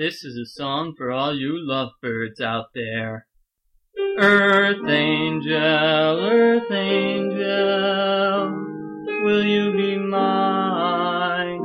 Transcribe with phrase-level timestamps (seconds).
[0.00, 3.26] This is a song for all you lovebirds out there.
[4.18, 7.44] Earth angel, earth angel,
[9.24, 11.60] will you be mine?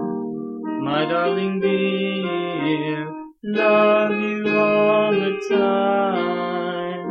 [0.84, 3.10] My darling dear,
[3.42, 7.07] love you all the time.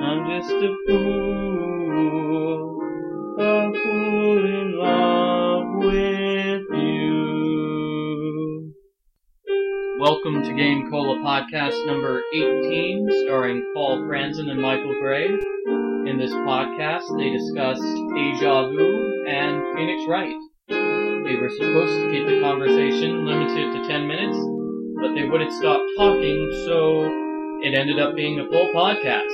[0.00, 1.47] I'm just a fool,
[10.10, 15.26] Welcome to Game Cola Podcast number 18, starring Paul Franzen and Michael Gray.
[15.26, 20.34] In this podcast, they discuss Deja Vu and Phoenix Wright.
[20.68, 24.38] They were supposed to keep the conversation limited to 10 minutes,
[24.96, 27.04] but they wouldn't stop talking, so
[27.62, 29.28] it ended up being a full podcast.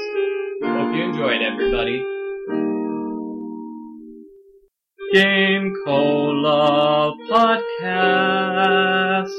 [0.61, 2.03] Hope you enjoyed, everybody.
[5.13, 9.31] Game Cola Podcast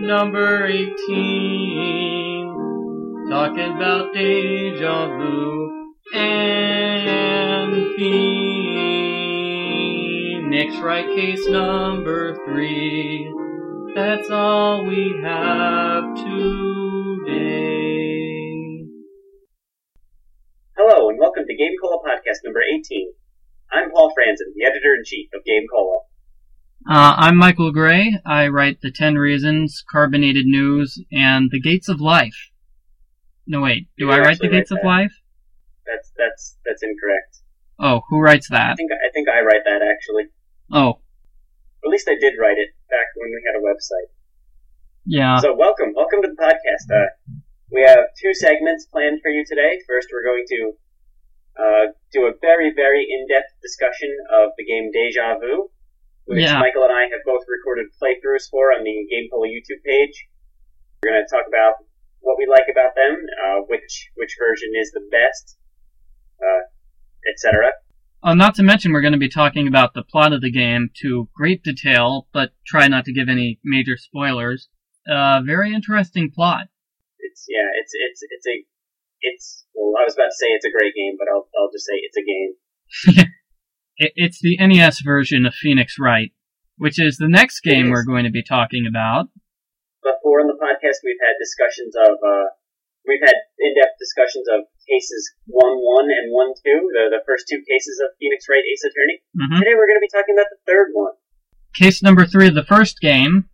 [0.00, 3.26] number 18.
[3.28, 8.36] Talking about deja vu and Phoenix
[10.76, 13.34] Wright case number 3.
[13.94, 16.28] That's all we have today.
[20.76, 23.12] Hello, and welcome to Game Cola Podcast number 18.
[23.72, 25.98] I'm Paul Franzen, the editor in chief of Game Cola.
[26.88, 28.18] Uh, I'm Michael Gray.
[28.24, 32.50] I write The Ten Reasons, Carbonated News, and The Gates of Life.
[33.46, 33.88] No, wait.
[33.98, 34.86] Do You I write The Gates write of.
[34.86, 35.12] Life?
[35.86, 37.40] That's that's that's incorrect.
[37.78, 38.72] Oh, who writes that?
[38.72, 40.24] I think I think I write that actually.
[40.72, 41.00] Oh,
[41.84, 44.08] at least I did write it back when we had a website.
[45.04, 45.38] yeah.
[45.40, 46.88] So welcome, welcome to the podcast.
[46.92, 47.08] Uh,
[47.70, 49.78] we have two segments planned for you today.
[49.86, 50.72] First, we're going to
[51.60, 55.70] uh, do a very very in-depth discussion of the game Deja Vu,
[56.28, 56.60] which Yeah.
[56.60, 60.28] Michael and I have both recorded playthroughs for on the Game Cola YouTube page.
[61.02, 61.80] We're going to talk about
[62.20, 65.56] what we like about them, uh, which which version is the best,
[66.42, 66.62] uh,
[67.32, 67.72] etc.
[68.22, 70.90] Oh, not to mention we're going to be talking about the plot of the game
[71.02, 74.68] to great detail, but try not to give any major spoilers.
[75.08, 76.66] Uh, very interesting plot.
[77.20, 78.56] It's yeah, it's it's it's a
[79.22, 81.86] it's well, I was about to say it's a great game, but I'll I'll just
[81.86, 83.24] say it's a game.
[83.98, 86.32] It, it's the NES version of Phoenix Wright,
[86.76, 89.26] which is the next game we're going to be talking about.
[90.02, 92.54] Before in the podcast, we've had discussions of uh,
[93.06, 97.60] we've had in-depth discussions of cases one one and one two, the the first two
[97.68, 99.18] cases of Phoenix Wright Ace Attorney.
[99.34, 101.12] hmm Today we're going to be talking about the third one.
[101.74, 103.50] Case number three of the first game,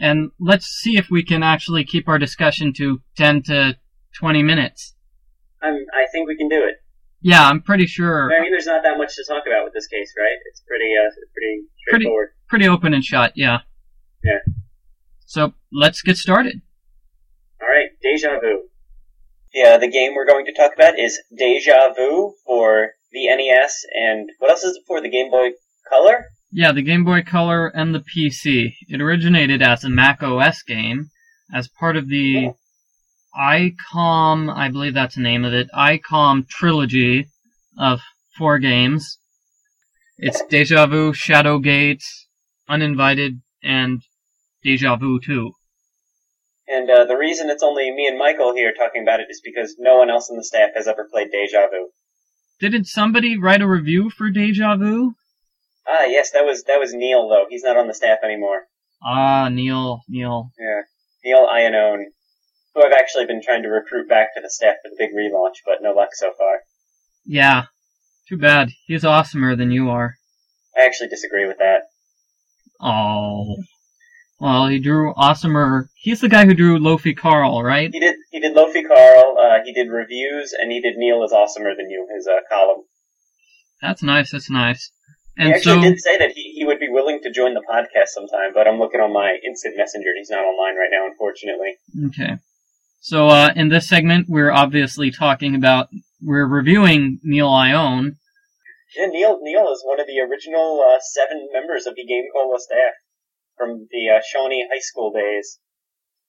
[0.00, 3.76] and let's see if we can actually keep our discussion to 10 to
[4.18, 4.94] 20 minutes.
[5.62, 6.81] I'm I think we can do it.
[7.22, 8.30] Yeah, I'm pretty sure.
[8.36, 10.36] I mean, there's not that much to talk about with this case, right?
[10.50, 12.28] It's pretty uh pretty Pretty- straightforward.
[12.48, 13.60] Pretty open and shut, yeah.
[14.24, 14.38] Yeah.
[15.26, 16.60] So let's get started.
[17.60, 18.64] All right, Deja Vu.
[19.54, 24.28] Yeah, the game we're going to talk about is Deja Vu for the NES, and
[24.38, 25.00] what else is it for?
[25.00, 25.50] The Game Boy
[25.88, 26.26] Color.
[26.50, 28.74] Yeah, the Game Boy Color and the PC.
[28.88, 31.10] It originated as a Mac OS game
[31.54, 32.56] as part of the Oh.
[33.34, 37.28] ICOM, I believe that's the name of it, ICOM trilogy
[37.78, 38.00] of
[38.36, 39.18] four games.
[40.18, 42.04] It's Deja Vu, Shadowgate,
[42.68, 44.02] Uninvited, and
[44.62, 45.52] Deja Vu 2.
[46.68, 49.76] And uh, the reason it's only me and Michael here talking about it is because
[49.78, 51.88] no one else in the staff has ever played Deja Vu.
[52.60, 55.14] Didn't somebody write a review for Deja Vu?
[55.86, 57.46] Ah, yes, that was that was Neil though.
[57.48, 58.68] He's not on the staff anymore.
[59.04, 60.52] Ah, Neil, Neil.
[60.58, 60.82] Yeah,
[61.24, 62.04] Neil Iannone,
[62.74, 65.56] who I've actually been trying to recruit back to the staff for the big relaunch,
[65.64, 66.60] but no luck so far.
[67.24, 67.64] Yeah.
[68.28, 68.70] Too bad.
[68.86, 70.16] He's awesomer than you are.
[70.76, 71.82] I actually disagree with that.
[72.80, 73.56] Oh.
[74.40, 75.88] Well, he drew awesomer.
[75.94, 77.90] He's the guy who drew Lofi Carl, right?
[77.92, 81.32] He did he did Lofi Carl, uh, he did reviews, and he did Neil is
[81.32, 82.82] awesomer than you, his uh, column.
[83.80, 84.32] That's nice.
[84.32, 84.90] That's nice.
[85.36, 87.62] And he actually so, did say that he, he would be willing to join the
[87.62, 91.06] podcast sometime, but I'm looking on my instant messenger and he's not online right now,
[91.06, 91.76] unfortunately.
[92.06, 92.38] okay.
[93.02, 95.88] So, uh, in this segment, we're obviously talking about,
[96.22, 98.14] we're reviewing Neil Iannone.
[98.94, 102.60] Yeah, Neil Neil is one of the original uh, seven members of the Game Cola
[102.60, 102.94] staff
[103.58, 105.58] from the uh, Shawnee High School days,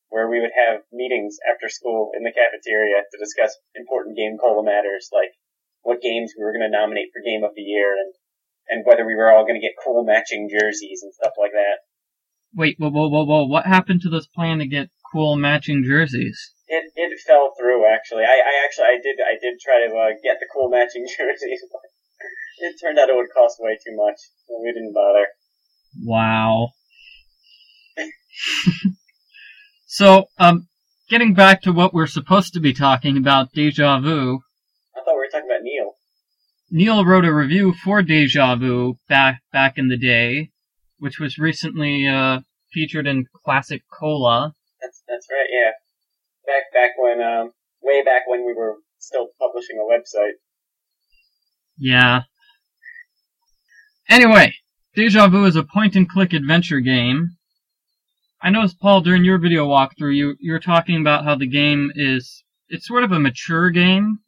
[0.09, 4.65] where we would have meetings after school in the cafeteria to discuss important Game Cola
[4.65, 5.37] matters, like
[5.83, 8.17] what games we were going to nominate for Game of the Year, and
[8.67, 11.85] and whether we were all going to get cool matching jerseys and stuff like that.
[12.55, 13.45] Wait, whoa, whoa, whoa, whoa.
[13.45, 16.53] What happened to this plan to get cool matching jerseys?
[16.73, 18.25] It it fell through actually.
[18.25, 21.61] I, I actually I did I did try to uh, get the cool matching jerseys,
[21.69, 21.85] but
[22.65, 24.17] it turned out it would cost way too much.
[24.47, 25.27] So we didn't bother.
[26.01, 26.73] Wow.
[29.93, 30.69] So, um,
[31.07, 34.39] getting back to what we're supposed to be talking about, Deja Vu.
[34.95, 35.91] I thought we were talking about Neil.
[36.71, 40.49] Neil wrote a review for Deja Vu back back in the day,
[40.97, 42.39] which was recently uh,
[42.71, 44.53] featured in Classic Cola.
[44.81, 45.45] That's that's right.
[45.51, 45.73] Yeah,
[46.45, 47.51] back back when um,
[47.81, 50.33] way back when we were still publishing a website.
[51.77, 52.21] Yeah.
[54.09, 54.53] Anyway,
[54.95, 57.31] Deja Vu is a point-and-click adventure game.
[58.41, 61.91] I noticed, Paul, during your video walkthrough, you you were talking about how the game
[61.95, 64.19] is it's sort of a mature game,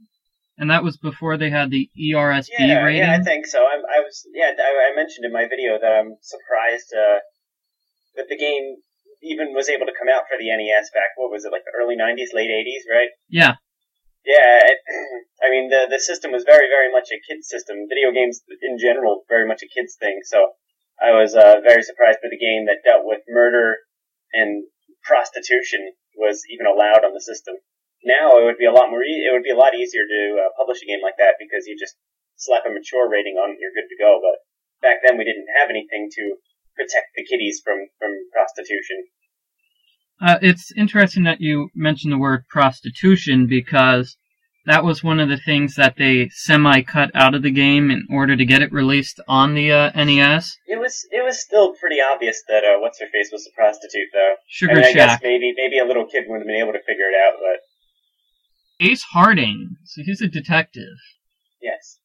[0.57, 3.01] and that was before they had the ERSB Yeah, rating.
[3.03, 3.59] yeah, I think so.
[3.67, 7.19] I'm, I was yeah, I, I mentioned in my video that I'm surprised uh,
[8.15, 8.77] that the game
[9.25, 11.17] even was able to come out for the NES back.
[11.17, 13.09] What was it like the early '90s, late '80s, right?
[13.29, 13.57] yeah,
[14.25, 14.79] Yeah, it,
[15.45, 17.89] I mean the the system was very very much a kids system.
[17.89, 20.21] Video games in general very much a kids thing.
[20.23, 20.53] So
[21.01, 23.83] I was uh, very surprised that a game that dealt with murder
[24.33, 24.63] and
[25.03, 27.55] prostitution was even allowed on the system.
[28.03, 29.03] Now it would be a lot more.
[29.03, 31.67] E- it would be a lot easier to uh, publish a game like that because
[31.67, 31.97] you just
[32.37, 34.21] slap a mature rating on it, and you're good to go.
[34.21, 34.37] But
[34.81, 36.37] back then we didn't have anything to
[36.75, 39.07] protect the kiddies from from prostitution.
[40.21, 44.15] Uh, it's interesting that you mentioned the word prostitution because
[44.65, 48.07] that was one of the things that they semi cut out of the game in
[48.09, 50.57] order to get it released on the uh, NES.
[50.67, 54.09] It was it was still pretty obvious that uh, what's her face was a prostitute
[54.13, 54.35] though.
[54.47, 55.19] Sugar I mean, I guess Shack.
[55.23, 57.59] maybe maybe a little kid would have been able to figure it out, but
[58.85, 59.77] Ace Harding.
[59.85, 60.97] So he's a detective.
[61.61, 61.99] yes.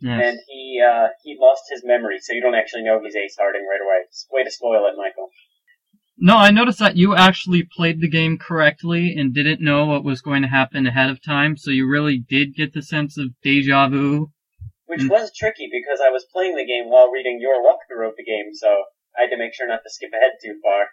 [0.00, 0.22] Yes.
[0.22, 3.66] And he uh, he lost his memory, so you don't actually know he's Ace Harding
[3.66, 4.06] right away.
[4.30, 5.30] Way to spoil it, Michael.
[6.20, 10.20] No, I noticed that you actually played the game correctly and didn't know what was
[10.20, 13.88] going to happen ahead of time, so you really did get the sense of deja
[13.88, 14.32] vu.
[14.86, 15.10] Which Mm.
[15.10, 18.52] was tricky because I was playing the game while reading your walkthrough of the game,
[18.52, 18.84] so
[19.16, 20.88] I had to make sure not to skip ahead too far.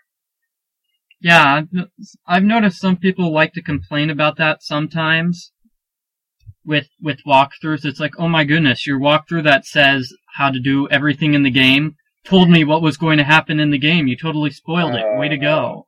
[1.19, 1.89] Yeah, I've,
[2.27, 5.51] I've noticed some people like to complain about that sometimes
[6.63, 7.85] with with walkthroughs.
[7.85, 11.49] It's like, oh my goodness, your walkthrough that says how to do everything in the
[11.49, 11.95] game
[12.25, 14.07] told me what was going to happen in the game.
[14.07, 15.05] You totally spoiled it.
[15.17, 15.87] Way to go.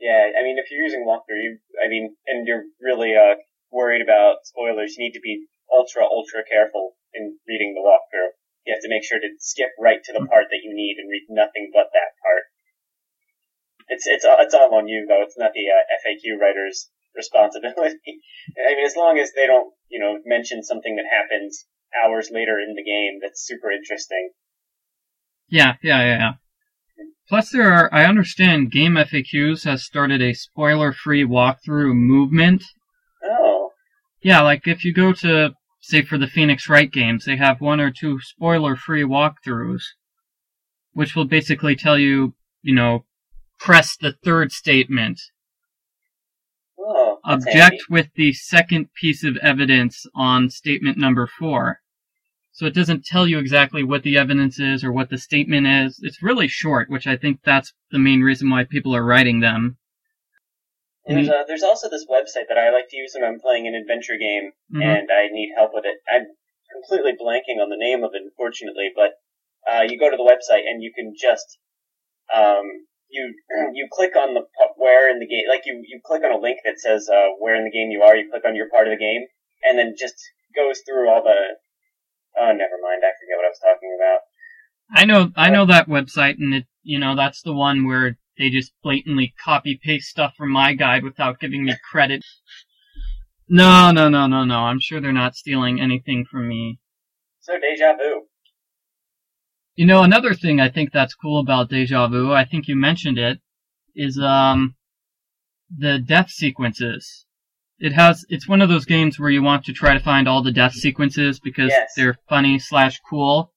[0.00, 3.34] Yeah, I mean, if you're using walkthrough, you, I mean, and you're really uh,
[3.70, 8.30] worried about spoilers, you need to be ultra, ultra careful in reading the walkthrough.
[8.64, 11.10] You have to make sure to skip right to the part that you need and
[11.10, 12.44] read nothing but that part.
[13.88, 15.22] It's it's it's all on you though.
[15.24, 18.20] It's not the uh, FAQ writer's responsibility.
[18.68, 21.64] I mean, as long as they don't, you know, mention something that happens
[21.96, 24.30] hours later in the game that's super interesting.
[25.48, 26.32] Yeah, yeah, yeah, yeah.
[27.28, 32.62] Plus, there are, I understand Game FAQs has started a spoiler free walkthrough movement.
[33.22, 33.70] Oh,
[34.22, 37.80] Yeah, like if you go to, say, for the Phoenix Wright games, they have one
[37.80, 39.82] or two spoiler free walkthroughs,
[40.92, 43.04] which will basically tell you, you know,
[43.58, 45.20] press the third statement,
[46.78, 47.78] oh, object handy.
[47.90, 51.80] with the second piece of evidence on statement number four.
[52.58, 56.00] So it doesn't tell you exactly what the evidence is or what the statement is.
[56.02, 59.78] It's really short, which I think that's the main reason why people are writing them.
[61.06, 63.76] There's, uh, there's also this website that I like to use when I'm playing an
[63.76, 64.82] adventure game Mhm.
[64.82, 66.02] and I need help with it.
[66.10, 66.26] I'm
[66.72, 69.14] completely blanking on the name of it, unfortunately, but
[69.70, 71.58] uh, you go to the website and you can just
[72.34, 73.34] um, you
[73.72, 74.42] you click on the
[74.76, 77.54] where in the game, like you you click on a link that says uh, where
[77.54, 78.16] in the game you are.
[78.16, 79.26] You click on your part of the game,
[79.62, 80.16] and then just
[80.56, 81.56] goes through all the.
[82.36, 83.02] Oh, never mind.
[83.04, 84.20] I forget what I was talking about.
[84.90, 88.50] I know, I know that website, and it, you know, that's the one where they
[88.50, 92.24] just blatantly copy paste stuff from my guide without giving me credit.
[93.48, 94.60] No, no, no, no, no.
[94.60, 96.78] I'm sure they're not stealing anything from me.
[97.40, 98.26] So deja vu.
[99.74, 103.16] You know, another thing I think that's cool about Deja Vu, I think you mentioned
[103.16, 103.38] it,
[103.94, 104.74] is um
[105.70, 107.26] the death sequences.
[107.80, 110.42] It has it's one of those games where you want to try to find all
[110.42, 111.92] the death sequences because Yes.
[111.96, 113.52] they're funny slash cool.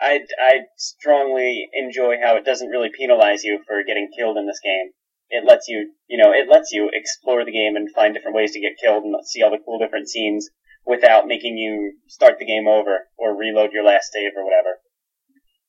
[0.00, 4.60] I I strongly enjoy how it doesn't really penalize you for getting killed in this
[4.64, 4.90] game.
[5.28, 8.52] It lets you, you know, it lets you explore the game and find different ways
[8.52, 10.48] to get killed and see all the cool different scenes
[10.86, 14.78] without making you start the game over or reload your last save or whatever.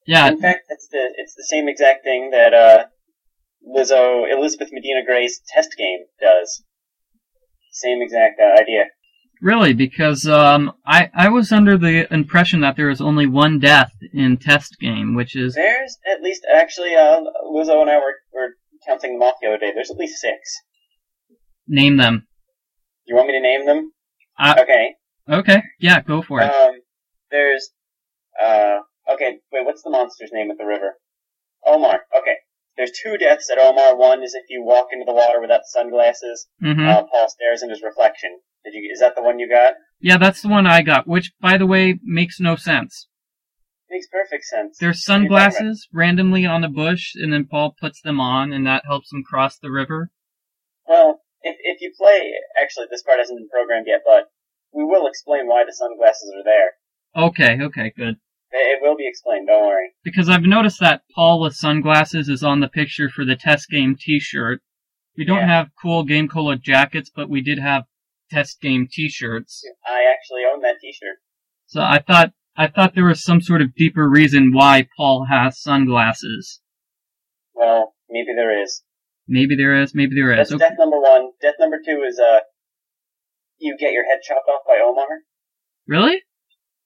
[0.08, 2.86] Yeah, In fact, it's the it's the same exact thing that uh,
[3.68, 6.64] Lizzo Elizabeth Medina Gray's test game does.
[7.72, 8.86] Same exact uh, idea.
[9.42, 13.94] really, because um I I was under the impression that there was only one death
[14.14, 17.22] in test game, which is There's at least actually uh,
[17.54, 18.50] Lizzo and I were, were
[18.88, 19.72] counting them off the other day.
[19.74, 20.38] There's at least six.
[21.68, 22.28] name them.
[23.06, 23.92] You want me to name them?
[24.40, 24.96] Uh, okay.
[25.30, 26.46] Okay, yeah, go for it.
[26.46, 26.76] Um,
[27.30, 27.70] there's,
[28.44, 28.80] uh,
[29.14, 30.96] okay, wait, what's the monster's name at the river?
[31.66, 32.02] Omar.
[32.18, 32.36] Okay.
[32.82, 33.96] There's two deaths at Omar.
[33.96, 36.48] One is if you walk into the water without sunglasses.
[36.60, 38.40] hmm Uh, Paul stares in his reflection.
[38.66, 38.90] Did you?
[38.92, 39.74] Is that the one you got?
[40.00, 43.08] Yeah, that's the one I got, which, by the way, makes no sense.
[43.90, 44.78] Makes perfect sense.
[44.80, 45.54] There's What are you talking about?
[45.54, 49.24] sunglasses randomly on a bush, and then Paul puts them on, and that helps him
[49.24, 50.10] cross the river.
[50.88, 54.32] Well, if if you play, actually, this part hasn't been programmed yet, but
[54.74, 56.72] we will explain why the sunglasses are there.
[57.16, 58.16] Okay, okay, good.
[58.54, 59.48] It, will be explained.
[59.48, 59.92] Don't worry.
[60.04, 63.96] Because I've noticed that Paul with sunglasses is on the picture for the test game
[64.00, 64.62] t-shirt.
[65.18, 65.48] We don't Yeah.
[65.48, 67.84] have cool Game Cola jackets, but we did have
[68.30, 69.64] test game t-shirts.
[69.86, 71.18] I actually own that T-shirt.
[71.68, 75.62] So I thought, I thought there was some sort of deeper reason why Paul has
[75.62, 76.62] sunglasses.
[77.54, 78.84] Well, maybe there is.
[79.28, 80.50] Maybe there is, maybe there is.
[80.50, 80.70] That's Okay.
[80.70, 81.32] death number one.
[81.42, 82.40] Death number two is uh,
[83.60, 85.08] you get your head chopped off by Omar.
[85.88, 86.22] Really?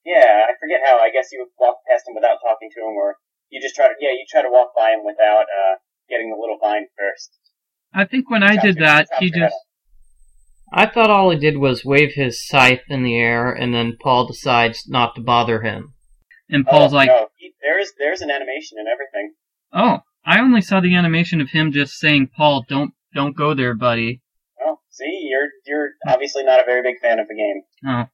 [0.05, 1.00] Yeah, I forget how.
[1.00, 3.17] I guess you would walk past him without talking to him, or
[3.50, 3.93] you just try to.
[4.00, 7.31] Yeah, you try to walk by him without uh getting the little vine first.
[7.93, 9.55] I think when I did that, he just.
[10.74, 14.27] I thought all he did was wave his scythe in the air, and then Paul
[14.27, 15.93] decides not to bother him.
[16.50, 19.33] And Paul's oh, like, no, he, there's there's an animation and everything.
[19.74, 23.74] "Oh, I only saw the animation of him just saying, Paul, don't don't go there,
[23.74, 24.21] buddy."
[24.63, 27.62] Oh, see, you're you're obviously not a very big fan of the game.
[27.88, 28.05] Oh,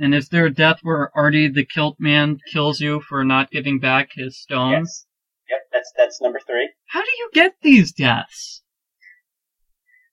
[0.00, 3.78] and is there a death where Artie the Kilt Man kills you for not giving
[3.78, 4.72] back his stone?
[4.72, 5.06] Yes.
[5.50, 6.70] Yep, that's that's number three.
[6.88, 8.62] How do you get these deaths?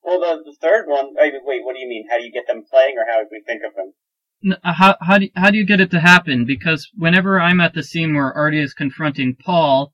[0.04, 1.16] Well, the the third one.
[1.20, 2.06] I mean, wait, what do you mean?
[2.10, 3.94] How do you get them playing, or how do we think of them?
[4.64, 6.46] How how do how do you get it to happen?
[6.46, 9.94] Because whenever I'm at the scene where Artie is confronting Paul,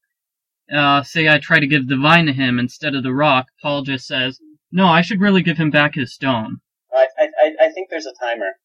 [0.74, 3.83] uh, say I try to give the vine to him instead of the rock, Paul
[3.83, 4.39] just says,
[4.71, 6.57] "No, I should really give him back his stone."
[6.93, 8.57] I I, I think there's a timer.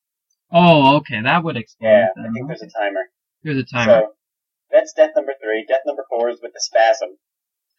[0.53, 2.09] Oh, okay, that would explain Yeah.
[2.19, 3.01] I think there's a timer.
[3.43, 4.01] There's a timer.
[4.03, 4.13] So
[4.71, 5.65] that's death number three.
[5.67, 7.19] Death number four is with the spasm.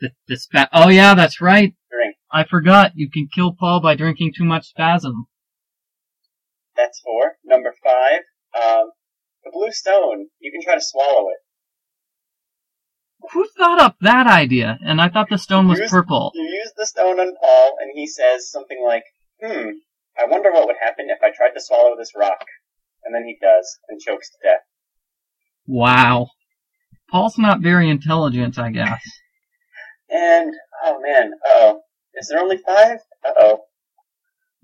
[0.01, 1.73] the, the spa- Oh yeah, that's right.
[1.91, 2.15] Drink.
[2.31, 2.91] I forgot.
[2.95, 5.27] You can kill Paul by drinking too much spasm.
[6.75, 7.37] That's four.
[7.43, 8.19] Number five,
[8.55, 8.91] um,
[9.43, 10.27] the blue stone.
[10.39, 11.37] You can try to swallow it.
[13.33, 14.77] Who thought up that idea?
[14.85, 16.31] And I thought the stone was Use- purple.
[16.35, 19.03] You use the stone on Paul, and he says something like,
[19.43, 19.69] "Hmm,
[20.17, 22.45] I wonder what would happen if I tried to swallow this rock."
[23.03, 24.61] And then he does, and chokes to death.
[25.65, 26.27] Wow.
[27.11, 29.01] Paul's not very intelligent, I guess.
[30.09, 30.53] And
[30.85, 31.81] oh man, uh oh,
[32.15, 32.99] is there only five?
[33.27, 33.59] Uh oh.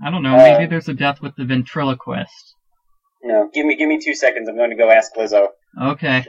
[0.02, 0.38] I don't know.
[0.38, 2.56] Maybe Uh, there's a death with the ventriloquist.
[3.24, 4.48] No, give me give me two seconds.
[4.48, 5.48] I'm going to go ask Lizzo.
[5.82, 6.26] Okay.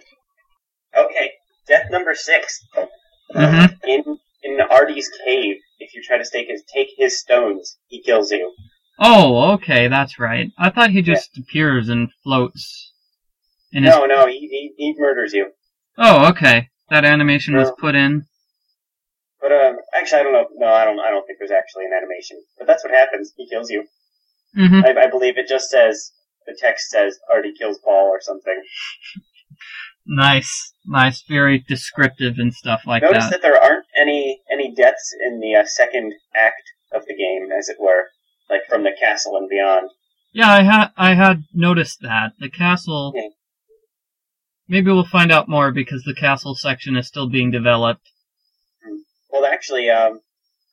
[0.98, 1.30] Okay,
[1.68, 2.58] death number six.
[3.36, 3.78] Mhm.
[3.84, 8.32] In in Artie's cave, if you try to take his take his stones, he kills
[8.32, 8.52] you.
[8.98, 10.50] Oh, okay, that's right.
[10.58, 12.92] I thought he just appears and floats.
[13.72, 13.94] In his...
[13.94, 15.50] No, no, he, he he murders you.
[15.98, 16.70] Oh, okay.
[16.90, 18.26] That animation was put in.
[19.40, 20.46] But um, actually, I don't know.
[20.54, 21.00] No, I don't.
[21.00, 22.42] I don't think there's actually an animation.
[22.56, 23.32] But that's what happens.
[23.36, 23.84] He kills you.
[24.54, 26.12] hmm I, I believe it just says
[26.46, 28.62] the text says Artie kills Paul or something.
[30.06, 33.24] Nice, nice, very descriptive and stuff like Notice that.
[33.24, 37.50] Notice that there aren't any any deaths in the uh, second act of the game,
[37.50, 38.08] as it were,
[38.54, 39.90] like from the castle and beyond.
[40.32, 43.12] Yeah, I had I had noticed that the castle.
[43.14, 43.28] Yeah.
[44.66, 48.08] Maybe we'll find out more because the castle section is still being developed.
[49.30, 50.20] Well, actually, um,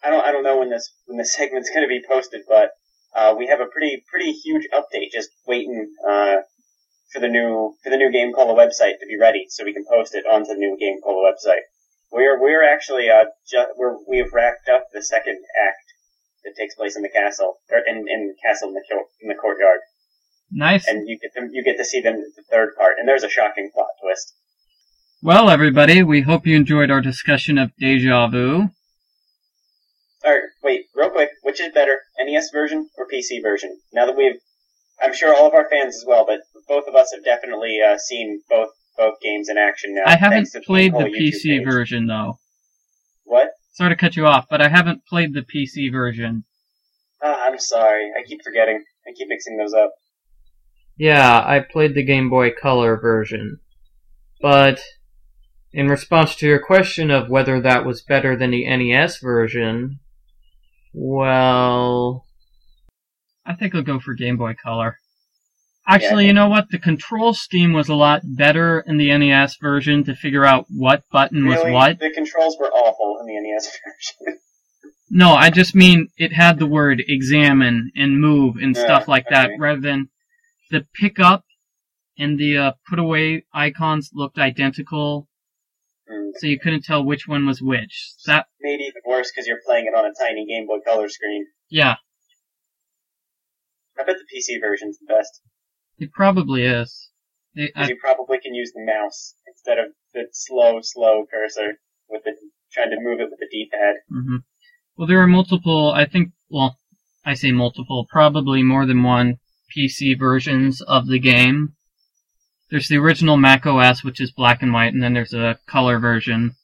[0.03, 2.71] I don't I don't know when this when this segment's going to be posted, but
[3.15, 6.38] uh, we have a pretty pretty huge update just waiting uh,
[7.11, 9.85] for the new for the new Game Cola website to be ready, so we can
[9.85, 11.65] post it onto the new Game Cola website.
[12.11, 15.90] We're we're actually uh ju- we're we have racked up the second act
[16.43, 18.81] that takes place in the castle or in in the castle in the
[19.21, 19.79] in the courtyard,
[20.51, 20.88] Nice.
[20.88, 23.29] and you get them you get to see them the third part, and there's a
[23.29, 24.33] shocking plot twist.
[25.24, 28.69] Well, everybody, we hope you enjoyed our discussion of Deja Vu.
[30.24, 33.79] All right, wait, real quick, which is better, NES version or PC version?
[33.91, 34.36] Now that we've,
[35.01, 37.98] I'm sure all of our fans as well, but both of us have definitely uh,
[37.98, 40.03] seen both both games in action now.
[40.05, 41.65] I haven't to the played the PC page.
[41.65, 42.38] version though.
[43.24, 43.51] What?
[43.71, 46.43] Sorry to cut you off, but I haven't played the PC version.
[47.23, 48.83] Ah, I'm sorry, I keep forgetting.
[49.07, 49.91] I keep mixing those up.
[50.97, 53.59] Yeah, I played the Game Boy Color version.
[54.41, 54.81] But
[55.71, 59.99] in response to your question of whether that was better than the NES version,
[60.93, 62.25] well,
[63.45, 64.97] I think I'll go for Game Boy Color.
[65.88, 66.27] Actually, Yeah.
[66.27, 66.69] you know what?
[66.69, 71.03] The control scheme was a lot better in the NES version to figure out what
[71.11, 72.00] button was Really, what.
[72.00, 73.65] the controls were awful in the NES
[74.25, 74.39] version.
[75.09, 79.25] No, I just mean it had the word examine and move and Yeah, stuff like
[79.29, 79.55] that okay.
[79.59, 80.09] rather than
[80.69, 81.43] the pick up
[82.17, 85.27] and the uh, put away icons looked identical
[86.09, 86.31] Hmm.
[86.35, 88.11] so you couldn't tell which one was which.
[88.25, 91.45] That Maybe even worse because you're playing it on a tiny Game Boy Color screen.
[91.69, 91.95] yeah,
[94.00, 95.41] I bet the PC version's the best.
[96.01, 97.10] It probably is.
[97.53, 101.79] Because I, you probably can use the mouse instead of the slow, slow cursor
[102.10, 102.34] with the
[102.74, 103.96] trying to move it with the D-pad.
[104.10, 104.38] hmm
[104.98, 105.91] Well, there are multiple.
[105.91, 106.31] I think.
[106.50, 106.77] Well,
[107.25, 108.08] I say multiple.
[108.10, 109.38] Probably more than one
[109.75, 111.75] PC versions of the game.
[112.70, 116.00] There's the original Mac OS, which is black and white, and then there's a color
[116.00, 116.55] version.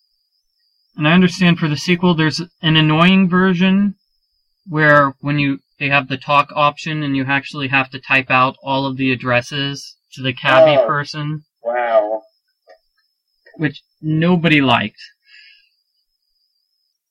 [0.96, 3.96] And I understand for the sequel, there's an annoying version
[4.65, 8.55] where when you they have the talk option and you actually have to type out
[8.63, 10.88] all of the addresses to the cabbie Oh.
[10.88, 12.24] person, Wow.
[13.57, 15.00] which nobody liked.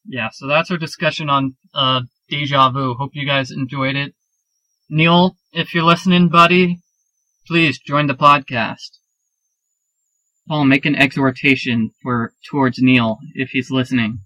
[0.09, 2.95] Yeah, so that's our discussion on uh, Deja Vu.
[2.95, 4.15] Hope you guys enjoyed it.
[4.89, 6.81] Neil, if you're listening, buddy,
[7.47, 8.99] please join the podcast.
[10.49, 14.21] Paul, make an exhortation for towards Neil if he's listening.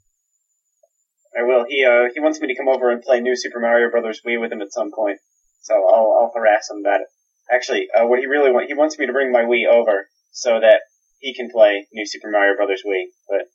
[1.40, 1.64] I will.
[1.66, 4.38] He uh he wants me to come over and play New Super Mario Brothers Wii
[4.38, 5.18] with him at some point,
[5.62, 7.06] so I'll I'll harass him about it.
[7.50, 10.60] Actually, uh, what he really wants he wants me to bring my Wii over so
[10.60, 10.80] that
[11.18, 13.46] he can play New Super Mario Brothers Wii, but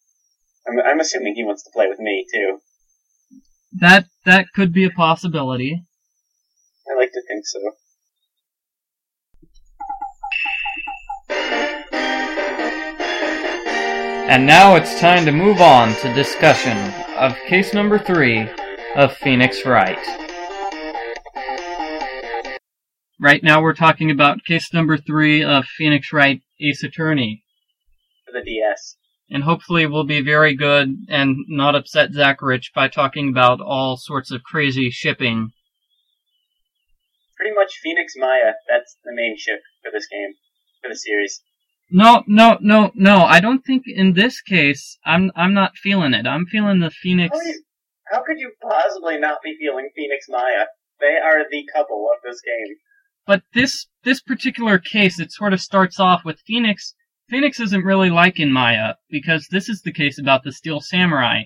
[0.68, 2.58] I'm I'm assuming he wants to play with me too.
[3.74, 5.86] That that could be a possibility.
[6.90, 7.60] I like to think so.
[14.28, 18.50] And now it's time to move on to discussion of case number three
[18.96, 19.98] of Phoenix Wright.
[23.20, 27.44] Right now we're talking about case number three of Phoenix Wright Ace Attorney.
[28.26, 28.98] For the DS.
[29.30, 33.96] And hopefully we'll be very good and not upset Zach Rich by talking about all
[33.96, 35.52] sorts of crazy shipping.
[37.38, 38.54] Pretty much Phoenix Maya.
[38.68, 40.34] That's the main ship for this game,
[40.84, 41.42] for the series.
[41.92, 43.20] No, no, no, no.
[43.20, 46.26] I don't think in this case I'm I'm not feeling it.
[46.26, 47.64] I'm feeling the Phoenix How, you,
[48.12, 50.66] how could you possibly not be feeling Phoenix Maya?
[51.00, 52.76] They are the couple of this game.
[53.28, 56.96] But this this particular case, it sort of starts off with Phoenix.
[57.30, 61.44] Phoenix isn't really liking Maya because this is the case about the Steel Samurai,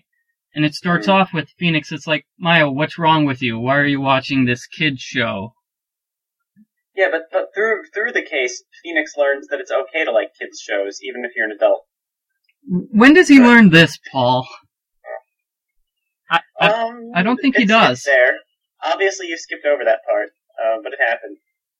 [0.54, 1.14] and it starts Mhm.
[1.14, 1.92] off with Phoenix.
[1.92, 3.60] It's like Maya, what's wrong with you?
[3.60, 5.54] Why are you watching this kid show?
[7.00, 10.60] Yeah, but, but through through the case, Phoenix learns that it's okay to like kids
[10.60, 11.86] shows, even if you're an adult.
[12.68, 13.48] When does he Right.
[13.48, 14.46] learn this, Paul?
[16.30, 18.04] I, I, Um, I don't think he does.
[18.04, 18.34] There.
[18.84, 20.32] Obviously, you skipped over that part,
[20.62, 21.38] uh, but it happened.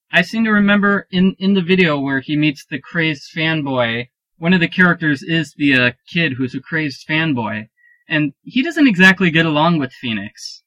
[0.10, 4.08] I seem to remember in in the video where he meets the crazed fanboy.
[4.38, 7.68] One of the characters is the uh, kid who's a crazed fanboy,
[8.08, 10.64] and he doesn't exactly get along with Phoenix.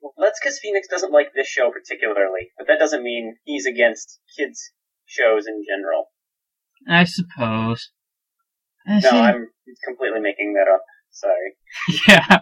[0.00, 4.18] Well, that's because Phoenix doesn't like this show particularly, but that doesn't mean he's against
[4.36, 4.70] kids
[5.06, 6.06] shows in general.
[6.88, 7.90] I suppose.
[8.86, 9.48] I No, I'm
[9.84, 10.82] completely making that up.
[11.10, 12.00] Sorry.
[12.08, 12.38] yeah.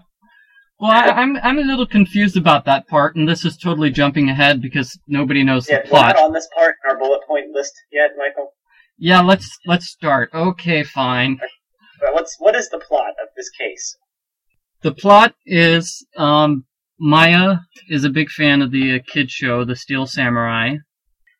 [0.79, 4.29] Well, I, I'm I'm a little confused about that part, and this is totally jumping
[4.29, 6.25] ahead because nobody knows Yeah, the we're not plot.
[6.27, 8.53] on this part in our bullet point list yet, Michael.
[8.99, 10.31] Yeah, let's let's start.
[10.35, 11.39] Okay, fine.
[12.01, 13.97] But what's what is the plot of this case?
[14.83, 16.67] The plot is um,
[16.99, 17.59] Maya
[17.91, 20.77] is a big fan of the uh, kid show, The Steel Samurai.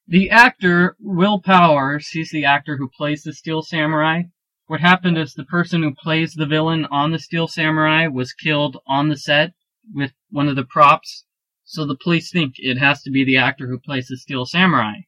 [0.07, 4.25] The actor Will Powers, he's the actor who plays the Steel Samurai.
[4.67, 8.77] What happened is the person who plays the villain on the Steel Samurai was killed
[8.87, 9.55] on the set
[9.95, 11.25] with one of the props.
[11.65, 15.05] So the police think it has to be the actor who plays the Steel Samurai.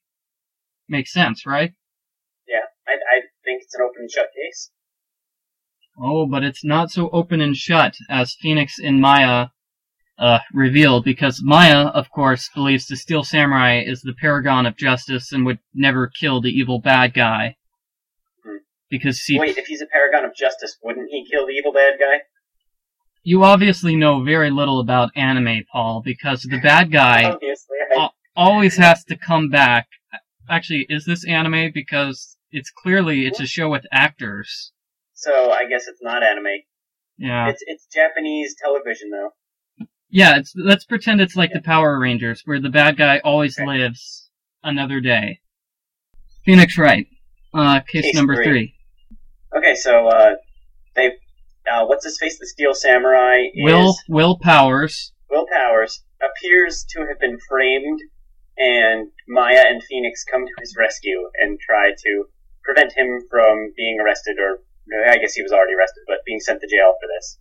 [0.89, 1.75] Makes sense, right?
[2.49, 4.71] Yeah, I, I think it's an open and shut case.
[6.01, 9.49] Oh, but it's not so open and shut as Phoenix and Maya
[10.19, 15.33] uh, reveal, because Maya, of course, believes the Steel Samurai is the paragon of justice
[15.33, 17.57] and would never kill the evil bad guy.
[18.45, 18.57] Hmm.
[18.91, 21.95] Because see, Wait, if he's a paragon of justice, wouldn't he kill the evil bad
[22.01, 22.23] guy?
[23.29, 27.37] you obviously know very little about anime, Paul, because the bad guy
[28.37, 29.87] always has to come back.
[30.49, 31.71] Actually, is this anime?
[31.75, 34.73] Because it's clearly it's a show with actors.
[35.13, 36.63] so I guess it's not anime.
[37.19, 37.51] Yeah.
[37.51, 39.33] It's it's Japanese television though.
[40.11, 43.67] Yeah, it's, let's pretend it's like the Power Rangers, where the bad guy always Okay.
[43.67, 44.31] lives
[44.63, 45.41] another day.
[46.45, 47.07] Phoenix Wright,
[47.53, 48.45] uh, case, Case number three.
[48.45, 48.75] three.
[49.57, 50.37] Okay, so uh,
[50.95, 51.13] they
[51.71, 52.39] uh, what's his face?
[52.39, 55.13] The Steel Samurai is Will Will Powers.
[55.31, 58.01] Will Powers appears to have been framed,
[58.57, 62.25] and Maya and Phoenix come to his rescue and try to
[62.65, 64.61] prevent him from being arrested, or
[65.07, 67.39] I guess he was already arrested, but being sent to jail for this.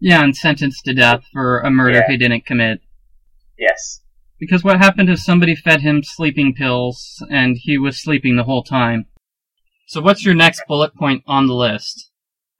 [0.00, 2.06] Yeah, and sentenced to death for a murder Yeah.
[2.08, 2.80] he didn't commit.
[3.58, 4.00] Yes.
[4.38, 8.62] Because what happened is somebody fed him sleeping pills, and he was sleeping the whole
[8.62, 9.06] time.
[9.88, 12.10] So what's your next bullet point on the list?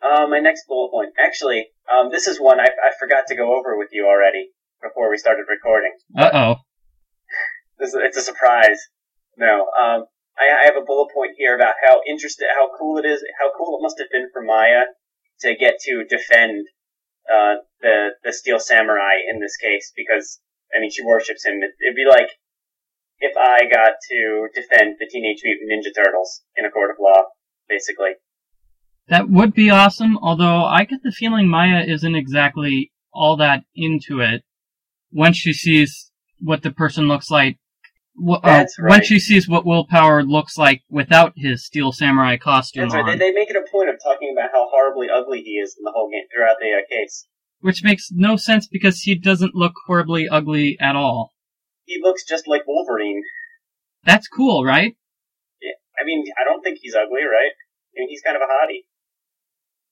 [0.03, 1.13] Uh, my next bullet point.
[1.19, 4.51] Actually, um, this is one I, I forgot to go over with you already
[4.83, 5.93] before we started recording.
[6.17, 6.55] Uh oh.
[7.79, 8.81] This, it's a surprise.
[9.37, 13.07] No, um, I, I have a bullet point here about how interested, how cool it
[13.07, 14.87] is, how cool it must have been for Maya
[15.43, 16.67] to get to defend
[17.33, 20.41] uh, the the Steel Samurai in this case because
[20.75, 21.63] I mean she worships him.
[21.63, 22.31] It, it'd be like
[23.21, 27.25] if I got to defend the Teenage Mutant Ninja Turtles in a court of law,
[27.69, 28.13] basically.
[29.09, 34.21] That would be awesome, although I get the feeling Maya isn't exactly all that into
[34.21, 34.45] it
[35.11, 37.59] once she sees what the person looks like.
[38.21, 38.67] Uh, right.
[38.81, 43.07] Once she sees what Willpower looks like without his Steel Samurai costume That's right.
[43.07, 45.77] They, on, they make it a point of talking about how horribly ugly he is
[45.79, 47.27] in the whole game throughout the uh, case.
[47.61, 51.33] which makes no sense because he doesn't look horribly ugly at all.
[51.85, 53.23] He looks just like Wolverine.
[54.05, 54.97] That's cool, right?
[55.63, 55.73] Yeah.
[56.01, 57.53] I mean, I don't think he's ugly, right?
[57.53, 58.85] I mean, he's kind of a hottie.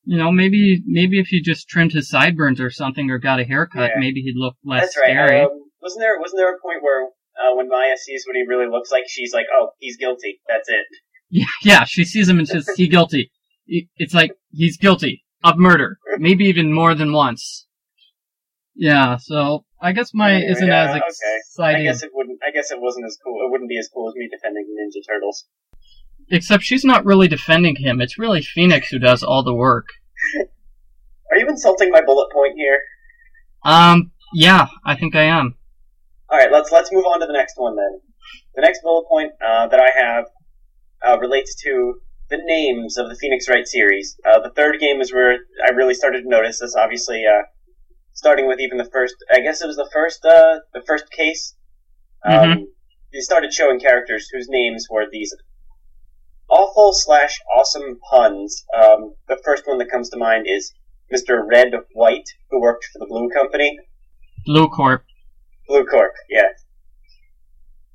[0.04, 3.44] You know, maybe maybe if he just trimmed his sideburns or something or got a
[3.44, 3.98] haircut, Yeah.
[4.00, 5.10] maybe he'd look less That's right.
[5.10, 5.40] scary.
[5.40, 5.48] Um,
[5.82, 7.08] wasn't there wasn't there a point where
[7.40, 10.40] uh, when Maya sees what he really looks like, she's like, "Oh, he's guilty.
[10.48, 10.86] That's it."
[11.30, 13.30] Yeah, yeah, she sees him and says, he guilty.
[13.66, 15.98] It's like, he's guilty of murder.
[16.18, 17.66] Maybe even more than once.
[18.74, 21.00] Yeah, so, I guess my Anyway, isn't yeah, as okay.
[21.00, 21.84] I exciting.
[21.84, 22.38] guess it wouldn't.
[22.46, 23.40] I guess it wasn't as cool.
[23.44, 25.44] It wouldn't be as cool as me defending the Ninja Turtles.
[26.30, 28.00] Except she's not really defending him.
[28.00, 29.86] It's really Phoenix who does all the work.
[31.30, 32.80] Are you insulting my bullet point here?
[33.64, 35.56] Um, yeah, I think I am.
[36.30, 38.00] All right, let's let's move on to the next one then.
[38.54, 40.24] The next bullet point uh, that I have
[41.06, 44.16] uh, relates to the names of the Phoenix Wright series.
[44.28, 46.74] Uh, the third game is where I really started to notice this.
[46.74, 47.42] Obviously, uh,
[48.12, 49.14] starting with even the first.
[49.32, 51.54] I guess it was the first uh, the first case.
[52.24, 52.64] Um, Mhm.
[53.12, 55.32] They started showing characters whose names were these
[56.50, 58.64] awful slash awesome puns.
[58.76, 60.72] Um, the first one that comes to mind is
[61.14, 61.40] Mr.
[61.48, 63.78] Red White, who worked for the Blue Company.
[64.44, 65.04] Blue Corp.
[65.68, 66.48] Blue Corp, yeah.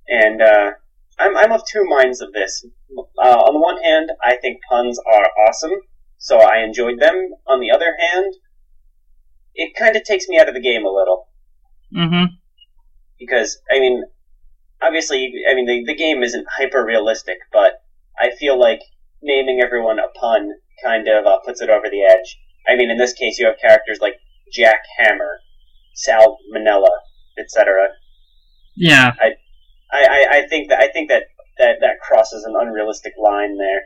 [0.07, 0.71] And uh,
[1.19, 2.65] I'm I'm of two minds of this.
[3.17, 5.75] Uh, on the one hand, I think puns are awesome,
[6.17, 7.29] so I enjoyed them.
[7.47, 8.33] On the other hand,
[9.55, 11.27] it kind of takes me out of the game a little
[11.95, 12.23] Mm-hmm.
[13.19, 14.03] because I mean,
[14.81, 17.81] obviously, I mean the the game isn't hyper realistic, but
[18.17, 18.79] I feel like
[19.21, 20.51] naming everyone a pun
[20.83, 22.37] kind of uh, puts it over the edge.
[22.67, 24.15] I mean, in this case, you have characters like
[24.53, 25.41] Jack Hammer,
[25.95, 26.91] Sal Manella,
[27.37, 27.89] etc.
[28.75, 29.35] Yeah, I,
[29.91, 31.23] I, I think that I think that,
[31.57, 33.81] that that crosses an unrealistic line there,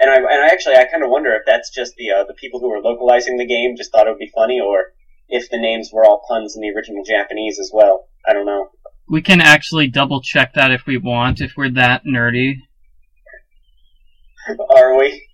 [0.00, 2.34] and I and I actually I kind of wonder if that's just the uh, the
[2.34, 4.92] people who were localizing the game just thought it would be funny, or
[5.28, 8.06] if the names were all puns in the original Japanese as well.
[8.28, 8.68] I don't know.
[9.08, 12.54] we can actually double check that if we want, if we're that nerdy.
[14.76, 15.26] Are we?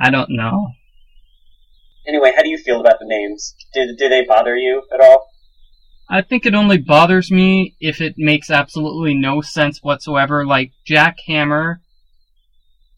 [0.00, 0.68] I don't know.
[2.06, 3.54] Anyway, how do you feel about the names?
[3.72, 5.26] Do do they bother you at all?
[6.08, 10.46] I think it only bothers me if it makes absolutely no sense whatsoever.
[10.46, 11.80] Like Jack Hammer,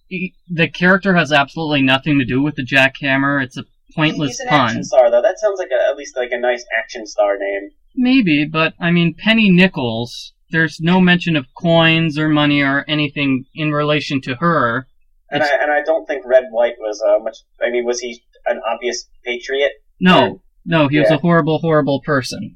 [0.08, 3.40] he- the character has absolutely nothing to do with the Jack Hammer.
[3.40, 3.64] It's a
[3.94, 4.60] pointless He's an pun.
[4.68, 5.22] action star though.
[5.22, 7.70] That sounds like a, at least like a nice action star name.
[7.94, 10.32] Maybe, but I mean, Penny Nichols.
[10.50, 14.86] There's no mention of coins or money or anything in relation to her.
[15.28, 17.38] And I and I don't think Red White was uh, much.
[17.60, 19.72] I mean, was he an obvious patriot?
[20.00, 22.55] No, no, he was a horrible, horrible person.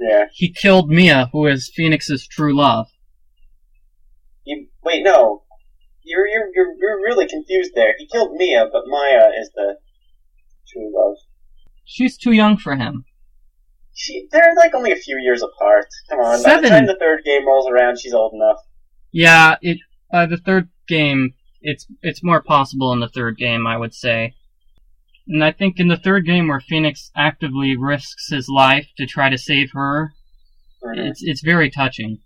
[0.00, 0.26] Yeah.
[0.32, 2.86] He killed Mia, who is Phoenix's true love.
[4.44, 5.42] You wait, no.
[6.02, 7.94] You're you're you're you're really confused there.
[7.98, 9.76] He killed Mia, but Maya is the
[10.72, 11.16] true love.
[11.84, 13.04] She's too young for him.
[13.94, 15.86] She they're like only a few years apart.
[16.08, 16.42] Come on.
[16.42, 18.58] By the time the third game rolls around, she's old enough.
[19.12, 19.78] Yeah, it
[20.10, 24.34] by the third game, it's it's more possible in the third game, I would say.
[25.28, 29.28] And I think in the third game where Phoenix actively risks his life to try
[29.28, 30.14] to save her,
[30.82, 31.10] Mhm.
[31.10, 32.18] it's it's very touching.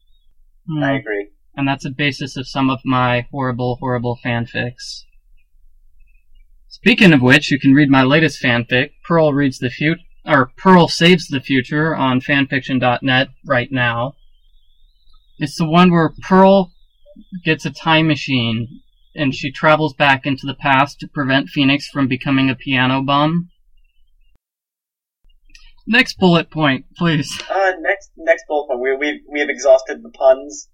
[0.66, 0.82] Hmm.
[0.84, 1.28] I agree.
[1.54, 5.02] and that's the basis of some of my horrible, horrible fanfics.
[6.68, 10.88] Speaking of which, you can read my latest fanfic, Pearl Reads the Future, or Pearl
[10.88, 14.14] Saves the Future on fanfiction.net right now.
[15.38, 16.72] It's the one where Pearl
[17.44, 18.80] gets a time machine
[19.14, 23.50] and she travels back into the past to prevent Phoenix from becoming a piano bum.
[25.86, 27.42] Next bullet point, please.
[27.50, 28.80] Uh, next next bullet point.
[28.80, 30.68] We we we have exhausted the puns.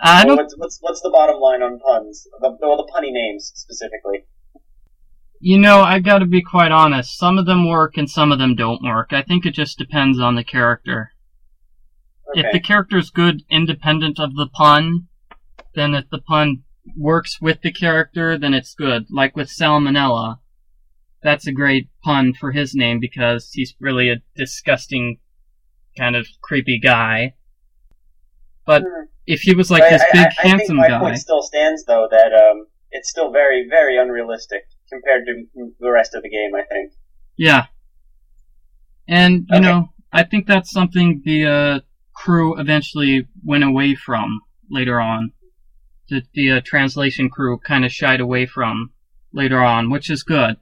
[0.00, 2.26] I don't what's, what's what's the bottom line on puns?
[2.40, 4.26] The well, the punny names specifically.
[5.38, 7.16] You know, I've gotta be quite honest.
[7.16, 9.12] Some of them work and some of them don't work.
[9.12, 11.12] I think it just depends on the character.
[12.30, 12.40] Okay.
[12.40, 15.06] If the character's good independent of the pun,
[15.74, 16.64] then if the pun
[16.96, 19.06] works with the character, then it's good.
[19.10, 20.40] Like with Sal Manella.
[21.22, 25.18] that's a great pun for his name because he's really a disgusting,
[25.98, 27.34] kind of creepy guy.
[28.64, 29.06] But Hmm.
[29.26, 31.42] if he was like I- this big, I, I handsome think my guy, point still
[31.42, 36.28] stands, though, that um, it's still very, very unrealistic compared to the rest of the
[36.30, 36.54] game.
[36.54, 36.92] I think.
[37.36, 37.66] yeah.
[39.08, 39.66] And you Okay.
[39.66, 41.80] know, I think that's something the uh,
[42.14, 45.32] crew eventually went away from later on.
[46.08, 48.92] That the uh, translation crew kind of shied away from
[49.32, 50.56] later on, which is good.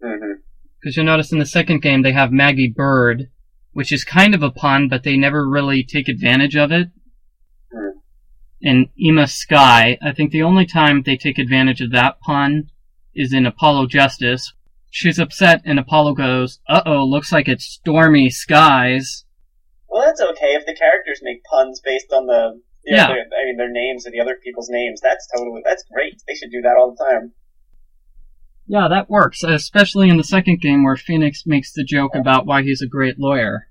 [0.00, 3.30] Because you'll notice in the second game they have Maggie Bird,
[3.72, 6.88] which is kind of a pun, but they never really take advantage of it.
[7.72, 7.98] Hmm.
[8.62, 12.70] And Ema Skye, I think the only time they take advantage of that pun
[13.14, 14.52] is in Apollo Justice.
[14.90, 19.24] She's upset and Apollo goes, uh oh, looks like it's stormy skies.
[19.88, 22.60] Well, that's okay if the characters make puns based on the.
[22.88, 23.06] You know, Yeah.
[23.08, 25.00] their- I mean, their names or the other people's names.
[25.00, 25.62] That's totally.
[25.64, 26.22] That's great.
[26.26, 27.32] They should do that all the time.
[28.66, 32.62] Yeah, that works, especially in the second game where Phoenix makes the joke about why
[32.62, 33.68] he's a great lawyer.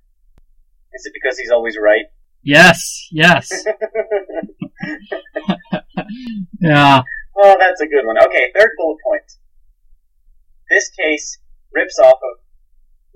[0.93, 2.05] Is it because he's always right?
[2.43, 3.49] Yes, yes.
[6.59, 7.01] yeah.
[7.39, 8.17] Oh, that's a good one.
[8.17, 9.23] Okay, third bullet point.
[10.69, 11.37] This case
[11.73, 12.39] rips off of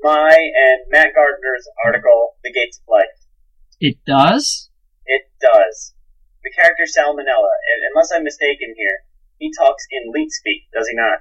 [0.03, 3.27] my and Matt Gardner's article, The Gates of Life.
[3.79, 4.69] It does?
[5.11, 5.93] It does.
[6.41, 7.49] The character Sal Manella,
[7.93, 8.99] unless I'm mistaken here,
[9.37, 11.19] he talks in leet speak, does he not?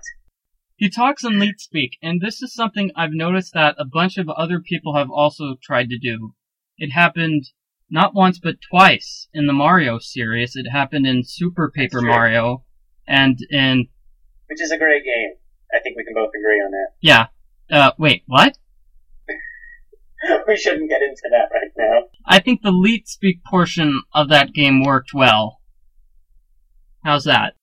[0.76, 4.28] He talks in leet speak, and this is something I've noticed that a bunch of
[4.28, 6.34] other people have also tried to do.
[6.78, 7.46] It happened
[7.90, 10.54] not once but twice in the Mario series.
[10.54, 12.00] It happened in Super Paper.
[12.00, 12.64] Mario,
[13.08, 13.88] and in
[14.48, 15.32] Which is a great game.
[15.74, 16.90] I think we can both agree on that.
[17.00, 17.26] yeah.
[17.70, 18.56] Uh, wait, what?
[20.48, 22.02] we shouldn't get into that right now.
[22.26, 25.60] I think the leet speak portion of that game worked well.
[27.04, 27.54] How's that?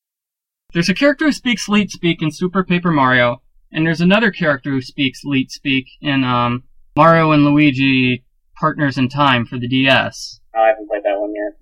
[0.73, 3.41] There's a character who speaks leet speak in Super Paper Mario,
[3.71, 6.63] and there's another character who speaks leet speak in um,
[6.95, 8.25] Mario and Luigi
[8.59, 10.39] Partners in Time for the DS.
[10.55, 11.57] Oh, I haven't played that one yet.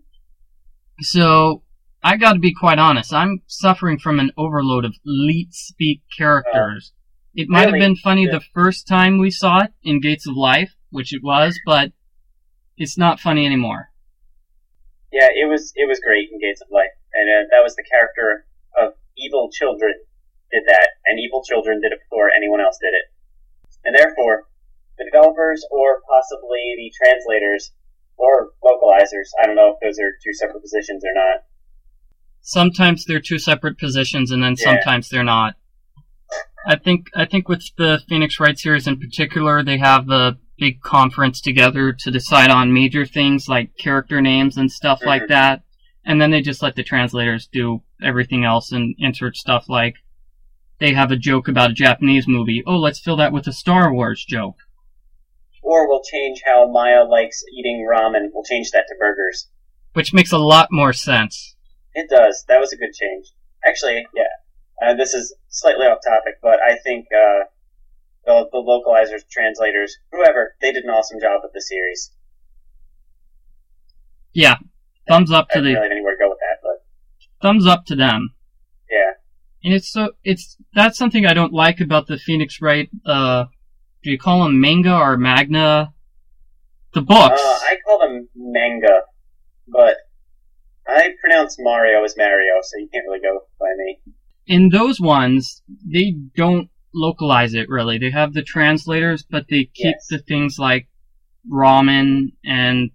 [1.01, 1.63] So
[2.01, 3.13] I got to be quite honest.
[3.13, 6.93] I'm suffering from an overload of leet speak characters.
[7.33, 8.31] it might have been funny Yeah.
[8.39, 11.91] the first time we saw it in Gates of Life, which it was, but
[12.77, 13.89] it's not funny anymore.
[15.11, 17.85] Yeah, it was it was great in Gates of Life, and uh, that was the
[17.89, 18.45] character
[18.77, 19.93] of Evil Children
[20.51, 23.07] did that, and Evil Children did it before anyone else did it,
[23.85, 24.47] and therefore
[24.97, 27.71] the developers or possibly the translators
[28.17, 31.43] or localizers, I don't know if those are two separate positions or not.
[32.41, 34.63] Sometimes they're two separate positions, and then Yeah.
[34.65, 35.55] sometimes they're not.
[36.67, 40.81] I think I think with the Phoenix Wright series in particular, they have a big
[40.81, 45.27] conference together to decide on major things like character names and stuff like Mhm.
[45.29, 45.61] that,
[46.05, 49.95] and then they just let the translators do everything else and insert stuff like
[50.79, 52.63] they have a joke about a Japanese movie.
[52.65, 54.57] Oh, let's fill that with a Star Wars joke.
[55.61, 58.29] Or we'll change how Maya likes eating ramen.
[58.33, 59.49] We'll change that to burgers.
[59.93, 61.55] Which makes a lot more sense.
[61.93, 62.43] It does.
[62.47, 63.27] That was a good change.
[63.65, 64.23] Actually, yeah.
[64.89, 67.45] Uh, this is slightly off topic, but I think uh,
[68.25, 72.11] the, the localizers, translators, whoever, they did an awesome job with the series.
[74.33, 74.55] Yeah.
[75.07, 77.85] Thumbs up I to don't really have anywhere to go with that, but thumbs up
[77.85, 78.33] to them.
[78.89, 79.13] yeah.
[79.63, 82.89] And it's so it's that's something I don't like about the Phoenix Wright.
[83.05, 83.45] Uh,
[84.03, 85.93] do you call them manga or magna?
[86.93, 87.41] The books.
[87.41, 89.01] Uh, I call them manga,
[89.67, 89.97] but
[90.87, 93.99] I pronounce Mario as Mario, so you can't really go by me.
[94.47, 97.97] In those ones, they don't localize it really.
[97.97, 100.07] They have the translators, but they keep Yes.
[100.09, 100.87] the things like
[101.51, 102.91] ramen and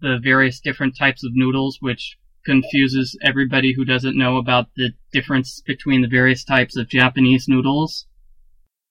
[0.00, 5.62] the various different types of noodles, which confuses everybody who doesn't know about the difference
[5.66, 8.06] between the various types of Japanese noodles.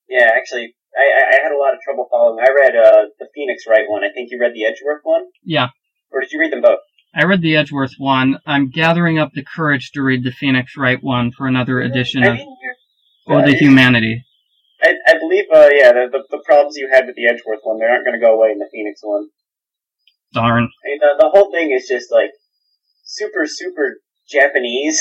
[0.10, 2.40] Yeah, actually, I, I- had a lot of trouble following.
[2.44, 4.04] I read uh, the Phoenix Wright one.
[4.04, 5.68] I think you read the Edgeworth one, Yeah,
[6.12, 6.80] or did you read them both?
[7.16, 8.40] I read the Edgeworth one.
[8.46, 12.28] I'm gathering up the courage to read the Phoenix Wright one for another edition I
[12.28, 12.56] of mean,
[13.28, 14.26] you're- For the Humanity.
[14.82, 17.80] I, I believe, uh, yeah, the, the, the problems you had with the Edgeworth one,
[17.80, 19.30] they aren't going to go away in the Phoenix one.
[20.34, 20.64] Darn.
[20.64, 22.32] I mean, the, the whole thing is just like
[23.06, 25.00] super, super Japanese.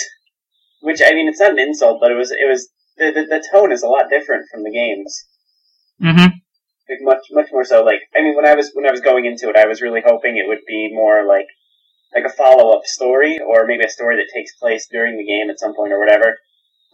[0.82, 3.48] Which I mean, it's not an insult, but it was, it was the, the, the
[3.52, 5.26] tone is a lot different from the games.
[6.02, 6.34] Mm-hmm.
[6.90, 7.82] Like much, much more so.
[7.82, 10.02] Like, I mean, when I was when I was going into it, I was really
[10.04, 11.46] hoping it would be more like
[12.14, 15.50] like a follow up story, or maybe a story that takes place during the game
[15.50, 16.36] at some point or whatever.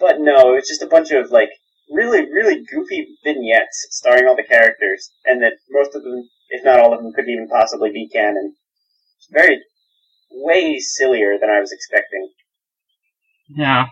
[0.01, 1.51] But no, it was just a bunch of like
[1.91, 6.79] really, really goofy vignettes starring all the characters, and that most of them, if not
[6.79, 8.55] all of them, couldn't even possibly be canon.
[9.19, 9.61] It's very,
[10.31, 12.31] way sillier than I was expecting.
[13.49, 13.87] Yeah.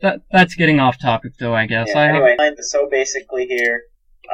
[0.00, 1.54] that that's getting off topic though.
[1.54, 1.88] I guess.
[1.94, 3.82] Yeah, I have- anyway, so basically here,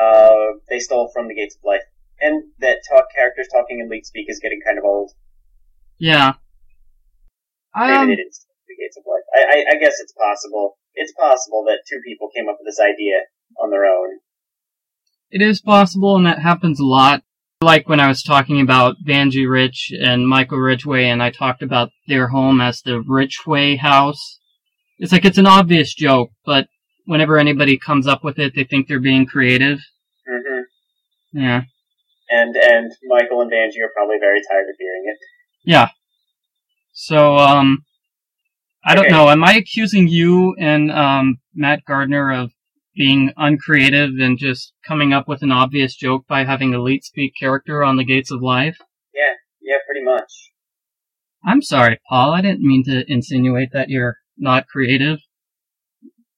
[0.00, 1.82] uh, they stole from the Gates of Life.
[2.20, 5.10] And that talk characters talking in leet speak is getting kind of old.
[5.98, 6.34] yeah.
[7.74, 8.51] Maybe Um, they didn't steal from the
[8.82, 9.26] Gates of Life.
[9.34, 10.78] I, I, I guess it's possible.
[10.94, 13.22] It's possible that two people came up with this idea
[13.62, 14.18] on their own.
[15.30, 17.22] It is possible, and that happens a lot.
[17.62, 21.90] Like when I was talking about Vanjie Rich and Michael Ridgway, and I talked about
[22.08, 24.40] their home as the Ridgway house.
[24.98, 26.66] It's like it's an obvious joke, but
[27.06, 29.78] whenever anybody comes up with it, they think they're being creative.
[30.28, 31.38] Mm-hmm.
[31.38, 31.62] Yeah.
[32.30, 35.18] And and Michael and Vanjie are probably very tired of hearing it.
[35.64, 35.88] Yeah.
[36.92, 37.84] So, um,
[38.84, 39.12] I don't Okay.
[39.14, 39.28] know.
[39.30, 42.52] Am I accusing you and, um, Matt Gardner of
[42.94, 47.84] being uncreative and just coming up with an obvious joke by having Elite speak character
[47.84, 48.78] on the Gates of Life?
[49.14, 50.50] Yeah, yeah, pretty much.
[51.44, 52.32] I'm sorry, Paul.
[52.32, 55.18] I didn't mean to insinuate that you're not creative.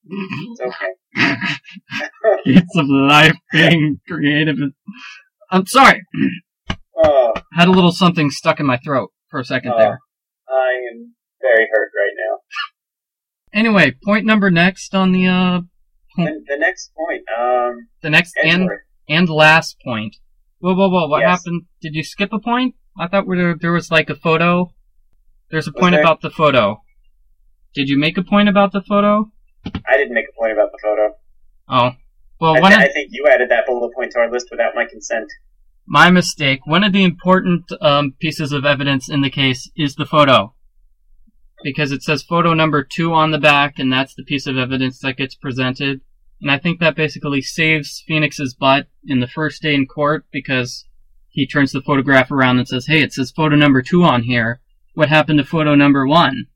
[0.06, 0.92] It's okay.
[2.44, 4.56] Gates of Life being creative.
[5.50, 6.02] I'm sorry.
[6.96, 9.78] Oh, Had a little something stuck in my throat for a second Oh.
[9.78, 9.98] there.
[10.48, 12.38] I am very hurt right now.
[13.52, 15.60] Anyway, point number next on the, uh,
[16.16, 18.80] The, the next point, um, the next and Edward.
[19.08, 20.16] and last point.
[20.58, 21.06] Whoa, whoa, whoa!
[21.08, 21.38] What Yes.
[21.40, 21.62] happened?
[21.80, 22.74] Did you skip a point?
[22.98, 24.72] I thought there there was like a photo.
[25.50, 26.02] There's a Was point there?
[26.02, 26.82] about the photo.
[27.74, 29.30] Did you make a point about the photo?
[29.66, 31.14] I didn't make a point about the photo.
[31.68, 31.90] Oh,
[32.40, 34.84] well, I, thi- I think you added that bullet point to our list without my
[34.90, 35.28] consent.
[35.86, 36.60] my mistake.
[36.66, 40.53] One of the important um, pieces of evidence in the case is the photo,
[41.64, 45.00] because it says photo number two on the back, and that's the piece of evidence
[45.00, 46.02] that gets presented.
[46.42, 50.84] And I think that basically saves Phoenix's butt in the first day in court because
[51.30, 54.60] he turns the photograph around and says, "Hey, it says photo number two on here.
[54.92, 56.48] What happened to photo number one?"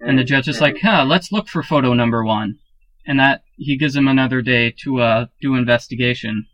[0.00, 2.58] And the judge is like, "Huh, let's look for photo number one."
[3.06, 6.46] And that he gives him another day to uh, do investigation.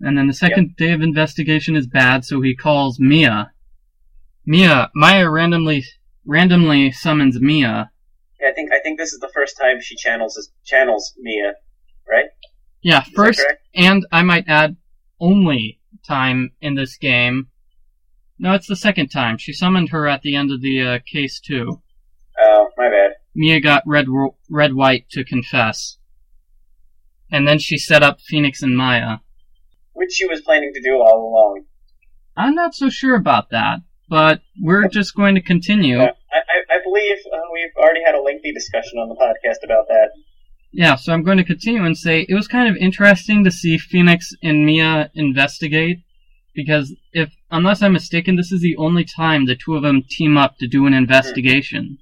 [0.00, 3.52] And then the second day of investigation is bad, so he calls Mia.
[4.44, 5.84] Mia, Maya randomly
[6.28, 7.90] randomly summons Mia.
[8.40, 11.54] Yeah, I think I think this is the first time she channels channels Mia,
[12.08, 12.26] right?
[12.82, 14.76] Yeah, Is first and I might add
[15.18, 17.48] only time in this game.
[18.38, 19.38] No, it's the second time.
[19.38, 21.82] She summoned her at the end of the uh, case too.
[22.40, 23.12] Oh, my bad.
[23.34, 24.06] Mia got red
[24.48, 25.98] Redd White to confess,
[27.32, 29.18] and then she set up Phoenix and Maya.
[29.92, 31.64] Which she was planning to do all along.
[32.36, 35.98] I'm not so sure about that, but we're just going to continue.
[35.98, 39.88] Uh, I, I, believe uh, we've already had a lengthy discussion on the podcast about
[39.88, 40.10] that.
[40.72, 43.78] Yeah, so I'm going to continue and say it was kind of interesting to see
[43.78, 46.00] Phoenix and Mia investigate
[46.54, 50.36] because if unless I'm mistaken, this is the only time the two of them team
[50.36, 51.98] up to do an investigation.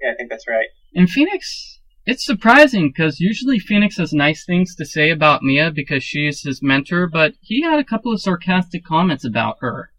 [0.00, 0.68] Yeah, I think that's right.
[0.94, 6.04] And Phoenix, it's surprising because usually Phoenix has nice things to say about Mia because
[6.04, 9.90] she's his mentor, but he had a couple of sarcastic comments about her.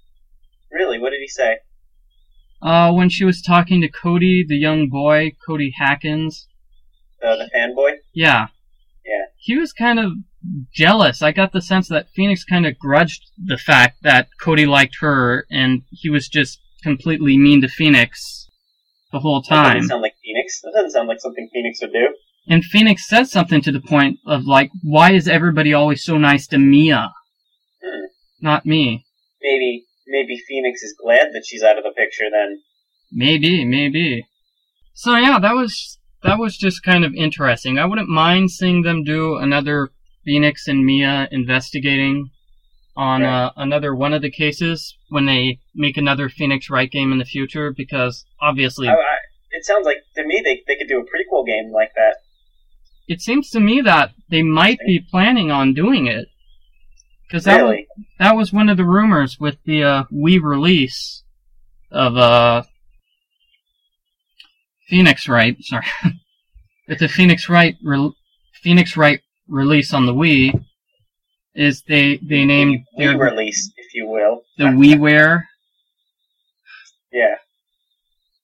[0.72, 1.58] Really, what did he say?
[2.66, 6.48] Uh, when she was talking to Cody, the young boy, Cody Hackins,
[7.22, 7.98] The, the fanboy?
[8.14, 8.48] Yeah.
[9.06, 9.26] Yeah.
[9.38, 10.14] He was kind of
[10.74, 11.22] jealous.
[11.22, 15.46] I got the sense that Phoenix kind of grudged the fact that Cody liked her
[15.52, 18.48] and he was just completely mean to Phoenix
[19.12, 19.74] the whole That time.
[19.76, 20.62] doesn't sound like Phoenix.
[20.64, 22.08] That doesn't sound like something Phoenix would do.
[22.48, 26.48] And Phoenix says something to the point of like, why is everybody always so nice
[26.48, 27.12] to Mia?
[27.84, 28.06] Hmm.
[28.42, 29.06] Not me.
[29.42, 32.62] Maybe, maybe Phoenix is glad that she's out of the picture then.
[33.12, 34.26] Maybe, maybe.
[34.94, 37.78] So yeah, that was that was just kind of interesting.
[37.78, 39.90] I wouldn't mind seeing them do another
[40.26, 42.32] Phoenix and Mia investigating
[42.98, 43.44] on Right.
[43.46, 47.26] uh, another one of the cases when they make another Phoenix Wright game in the
[47.26, 49.18] future because obviously I, I,
[49.52, 52.16] it sounds like, to me, they, they could do a prequel game like that.
[53.08, 56.28] it seems to me that they might be planning on doing it.
[57.32, 57.88] Cause that was, Really?
[58.20, 61.24] that was one of the rumors with the uh, Wii release
[61.92, 62.64] of uh
[64.88, 65.58] Phoenix Wright.
[65.62, 65.86] Sorry,
[66.88, 68.14] with the Phoenix Wright re-
[68.62, 70.64] Phoenix Wright release on the Wii
[71.56, 74.44] is they they named We their release, if you will.
[74.58, 75.44] the WiiWare.
[77.14, 77.36] Yeah.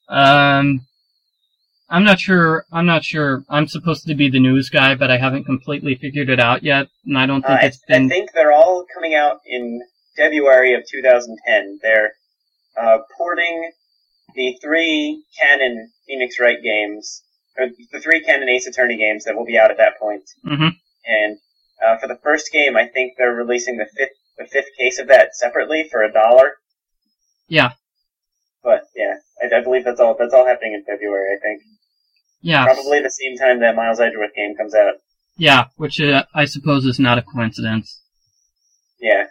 [0.07, 0.87] Um,
[1.91, 2.65] I'm not sure.
[2.71, 3.43] I'm not sure.
[3.49, 6.87] I'm supposed to be the news guy, but I haven't completely figured it out yet,
[7.05, 8.05] and I don't Uh, think I, been.
[8.05, 9.81] I think they're all coming out in
[10.15, 11.79] February of 2010.
[11.81, 12.13] They're
[12.81, 13.71] uh, porting
[14.35, 17.23] the three canon Phoenix Wright games,
[17.59, 20.23] or the three canon Ace Attorney games that will be out at that point.
[20.45, 20.69] hmm
[21.05, 21.37] And
[21.85, 25.07] uh, for the first game, I think they're releasing the fifth the fifth case of
[25.09, 26.53] that separately for a dollar.
[27.49, 27.73] Yeah.
[28.63, 31.35] But yeah, I, I believe that's all that's all happening in February.
[31.35, 31.61] I think.
[32.41, 32.65] Yeah.
[32.65, 34.95] Probably the same time that Miles Edgeworth game comes out.
[35.37, 38.01] Yeah, which uh, I suppose is not a coincidence.
[38.99, 39.25] Yeah.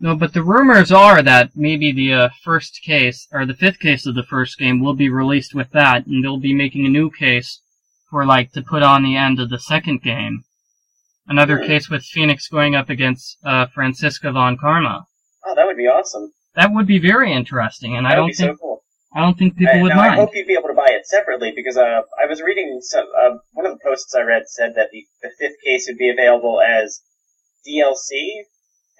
[0.00, 4.06] No, but the rumors are that maybe the uh, first case, or the fifth case
[4.06, 7.10] of the first game, will be released with that, and they'll be making a new
[7.10, 7.62] case
[8.10, 10.44] for, like, to put on the end of the second game.
[11.26, 11.66] Another Hmm.
[11.66, 15.06] case with Phoenix going up against uh, Franziska von Karma.
[15.46, 16.32] Oh, that would be awesome.
[16.54, 18.83] That would be very interesting, and I That would don't be think so cool.
[19.14, 21.06] I don't think people I, would now, I hope you'd be able to buy it
[21.06, 24.74] separately because uh, I was reading some, uh, one of the posts I read said
[24.74, 27.00] that the, the fifth case would be available as
[27.66, 28.42] DLC,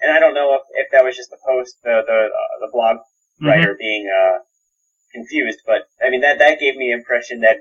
[0.01, 2.71] and I don't know if, if that was just the post, the the, uh, the
[2.71, 2.97] blog
[3.41, 3.47] Mhm.
[3.47, 4.37] writer being uh,
[5.13, 7.57] confused, but I mean that that gave me the impression that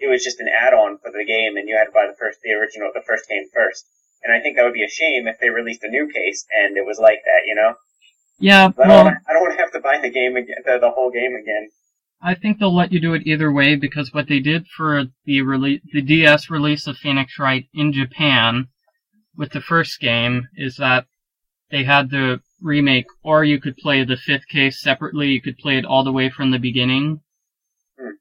[0.00, 2.38] it was just an add-on for the game, and you had to buy the first,
[2.42, 3.84] the original, the first game first.
[4.22, 6.76] And I think that would be a shame if they released a new case and
[6.76, 7.74] it was like that, you know.
[8.38, 10.78] Yeah, I don't, well, I don't want to have to buy the game again, the,
[10.78, 11.70] the whole game again.
[12.20, 15.42] I think they'll let you do it either way because what they did for the
[15.42, 18.68] release, the DS release of Phoenix Wright in Japan
[19.36, 21.06] with the first game is that
[21.70, 25.28] they had the remake, or you could play the fifth case separately.
[25.28, 27.20] You could play it all the way from the beginning.
[27.98, 28.16] Hmm.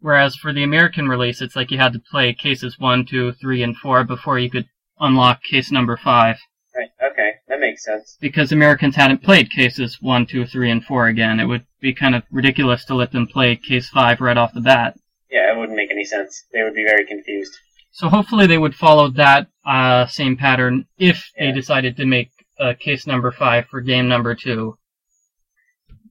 [0.00, 3.62] Whereas for the American release, it's like you had to play cases one, two, three,
[3.62, 4.66] and four before you could
[4.98, 6.38] unlock case number five.
[6.74, 6.90] Right.
[7.12, 8.16] Okay, that makes sense.
[8.20, 11.40] Because Americans hadn't played cases one, two, three, and four again.
[11.40, 14.60] It would be kind of ridiculous to let them play case five right off the
[14.60, 14.96] bat.
[15.30, 16.44] Yeah, it wouldn't make any sense.
[16.52, 17.52] They would be very confused.
[17.92, 22.74] So hopefully they would follow that uh, same pattern if they decided to make uh,
[22.78, 24.76] case number five for game number two.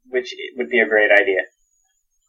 [0.09, 1.41] Which would be a great idea.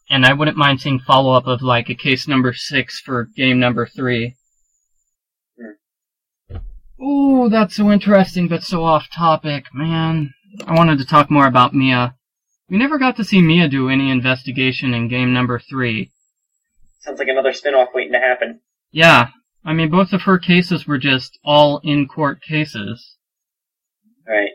[0.09, 3.59] And I wouldn't mind seeing follow up of like a case number six for game
[3.59, 4.35] number three.
[7.01, 10.33] Ooh, that's so interesting, but so off topic, man.
[10.67, 12.15] I wanted to talk more about Mia.
[12.69, 16.11] We never got to see Mia do any investigation in game number three.
[16.99, 18.59] Sounds like another spin-off waiting to happen.
[18.91, 19.29] Yeah,
[19.65, 23.17] I mean, both of her cases were just all in court cases.
[24.27, 24.51] Right.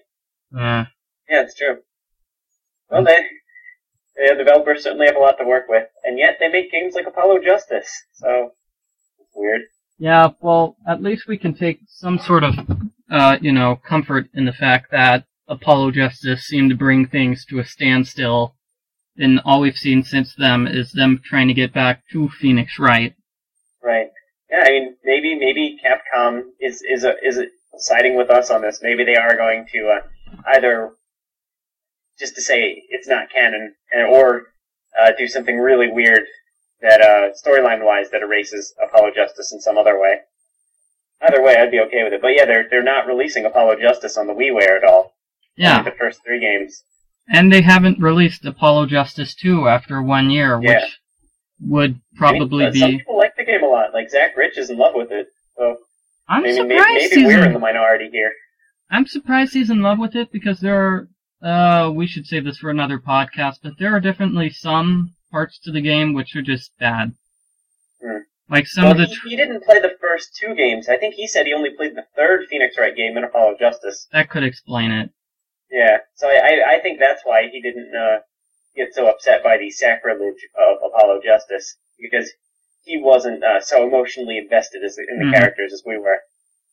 [0.55, 0.87] Yeah.
[1.29, 1.79] Yeah, it's true.
[2.89, 3.25] Well, they,
[4.15, 7.07] the developers certainly have a lot to work with, and yet they make games like
[7.07, 7.91] Apollo Justice.
[8.13, 8.53] So,
[9.19, 9.63] it's weird.
[9.99, 12.55] Yeah, well, at least we can take some sort of,
[13.11, 17.59] uh, you know, comfort in the fact that Apollo Justice seemed to bring things to
[17.61, 18.57] a standstill,
[19.17, 23.15] and all we've seen since them is them trying to get back to Phoenix Wright.
[23.83, 24.11] Right.
[24.51, 27.47] Yeah, I mean, maybe maybe Capcom is is a, is a
[27.79, 28.81] siding with us on this.
[28.83, 30.91] Maybe they are going to uh, either
[32.19, 34.49] just to say it's not canon, and, or
[35.01, 36.25] uh, do something really weird
[36.83, 40.19] that uh, storyline wise that erases Apollo Justice in some other way.
[41.23, 42.21] Either way, I'd be okay with it.
[42.21, 45.15] But yeah, they're they're not releasing Apollo Justice on the WiiWare at all.
[45.57, 46.83] Yeah, the first three games.
[47.29, 50.75] and they haven't released Apollo Justice 2 after one year, Yeah.
[50.83, 51.01] which
[51.61, 53.95] would I mean, probably but some people like the game a lot.
[53.95, 55.29] Like Zach Rich is in love with it.
[55.57, 55.79] So
[56.29, 58.31] I'm maybe maybe, surprised maybe he's we're in in, the minority here.
[58.91, 61.09] I'm surprised he's in love with it because there
[61.43, 65.59] are, uh, we should save this for another podcast, but there are definitely some parts
[65.59, 67.13] to the game which are just bad.
[68.03, 68.21] Hmm.
[68.49, 70.89] Like some well, of the, he, tr- he didn't play the first two games.
[70.89, 74.09] I think he said he only played the third Phoenix Wright game in Apollo Justice.
[74.13, 75.11] that could explain it.
[75.71, 78.21] Yeah, so I, I, think that's why he didn't uh,
[78.75, 82.31] get so upset by the sacrilege of Apollo Justice because
[82.85, 85.35] he wasn't uh, so emotionally invested as in the Mhm.
[85.35, 86.21] characters as we were.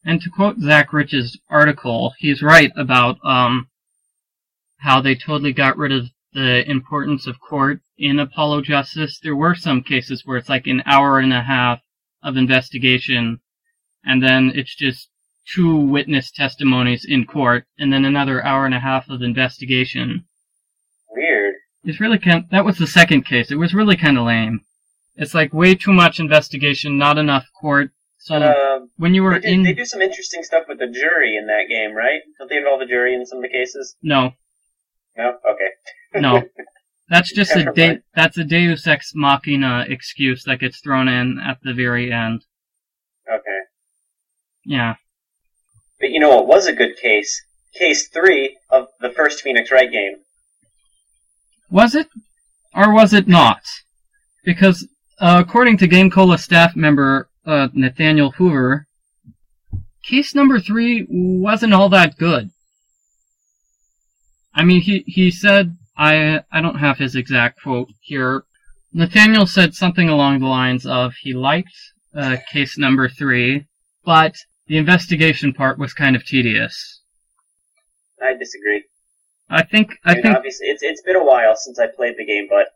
[0.05, 3.67] And to quote Zach Rich's article, he's right about, um,
[4.77, 9.19] how they totally got rid of the importance of court in Apollo Justice.
[9.21, 11.81] There were some cases where it's like an hour and a half
[12.21, 13.39] of investigation,
[14.03, 15.09] and then it's just
[15.45, 20.25] two witness testimonies in court, and then another hour and a half of investigation.
[21.11, 21.55] Weird.
[21.83, 22.45] It's really kind.
[22.51, 23.51] That was the second case.
[23.51, 24.61] It was really kind of lame.
[25.15, 27.91] It's like way too much investigation, not enough court.
[28.17, 30.87] So Um, when you were they, do, in, they do some interesting stuff with the
[30.87, 32.21] jury in that game, right?
[32.39, 33.95] Don't they involve the jury in some of the cases?
[34.01, 34.33] no,
[35.17, 35.37] No.
[35.45, 35.69] Okay.
[36.15, 36.43] No,
[37.09, 41.57] that's just a de- that's a Deus ex machina excuse that gets thrown in at
[41.63, 42.45] the very end.
[43.31, 43.59] Okay.
[44.65, 44.95] Yeah,
[45.99, 47.41] But you know what was a good case?
[47.73, 50.15] Case three of the first Phoenix Wright game.
[51.69, 52.07] was it
[52.73, 53.61] or was it not?
[54.45, 54.87] Because
[55.19, 58.87] uh, according to Game Cola staff member uh, Nathaniel Hoover,
[60.03, 62.49] case number three wasn't all that good.
[64.55, 68.43] I mean, he he said I I don't have his exact quote here.
[68.93, 71.73] Nathaniel said something along the lines of he liked
[72.15, 73.65] uh, case number three,
[74.05, 74.35] but
[74.67, 77.01] the investigation part was kind of tedious.
[78.21, 78.83] I disagree.
[79.49, 82.15] I think I, I mean, think obviously, it's it's been a while since I played
[82.17, 82.67] the game, but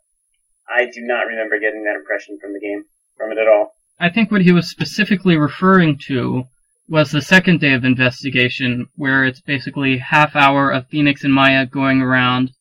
[0.70, 2.84] I do not remember getting that impression from the game.
[3.18, 3.74] from it at all.
[4.00, 6.44] I think what he was specifically referring to
[6.88, 11.66] was the second day of investigation, where it's basically half hour of Phoenix and Maya
[11.66, 12.52] going around.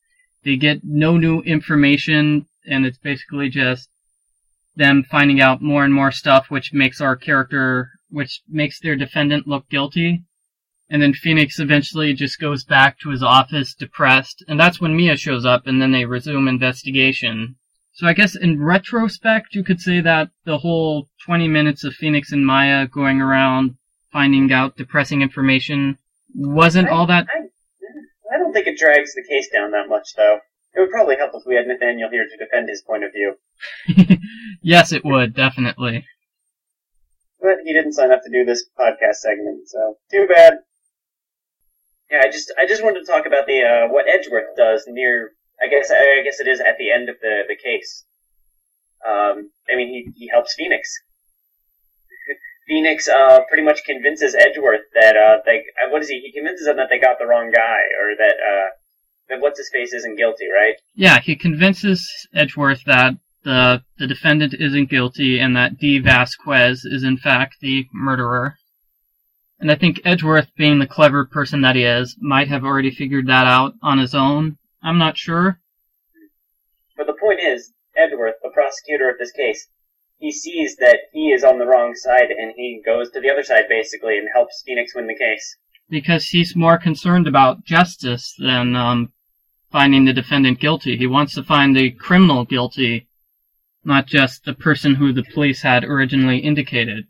[0.47, 3.89] They get no new information, and it's basically just
[4.77, 9.49] them finding out more and more stuff, which makes our character, which makes their defendant
[9.49, 10.23] look guilty.
[10.89, 15.17] And then Phoenix eventually just goes back to his office depressed, and that's when Mia
[15.17, 17.57] shows up, and then they resume investigation.
[17.95, 22.31] So I guess in retrospect, you could say that the whole 20 minutes of Phoenix
[22.31, 23.79] and Maya going around
[24.13, 25.99] finding out depressing information
[26.37, 27.27] wasn't I, all that.
[27.29, 27.46] I,
[28.57, 30.39] think it drags the case down that much, though.
[30.75, 33.37] It would probably help if we had Nathaniel here to defend his point of view.
[34.63, 36.07] yes, it would, definitely.
[37.41, 40.55] But he didn't sign up to do this podcast segment, so too bad.
[42.11, 45.33] Yeah, I just I just wanted to talk about the uh, what Edgeworth does near.
[45.61, 48.05] I guess I guess it is at the end of the the case.
[49.07, 50.89] Um, I mean, he he helps Phoenix.
[52.67, 56.21] Phoenix uh, pretty much convinces Edgeworth that uh, they uh, what is he?
[56.21, 58.69] He convinces them that they got the wrong guy, or that uh,
[59.29, 60.75] that what's his face isn't guilty, right?
[60.95, 63.15] Yeah, he convinces Edgeworth that
[63.45, 68.57] the the defendant isn't guilty and that Dee Vasquez is in fact the murderer.
[69.59, 73.27] And I think Edgeworth, being the clever person that he is, might have already figured
[73.29, 74.59] that out on his own.
[74.83, 75.61] I'm not sure.
[76.97, 79.69] But the point is, Edgeworth, the prosecutor of this case,
[80.19, 83.43] he sees that he is on the wrong side and he goes to the other
[83.43, 85.57] side basically and helps Phoenix win the case.
[85.89, 89.13] Because he's more concerned about justice than um,
[89.71, 90.97] finding the defendant guilty.
[90.97, 93.09] He wants to find the criminal guilty,
[93.85, 97.05] not just the person who the police had originally indicated.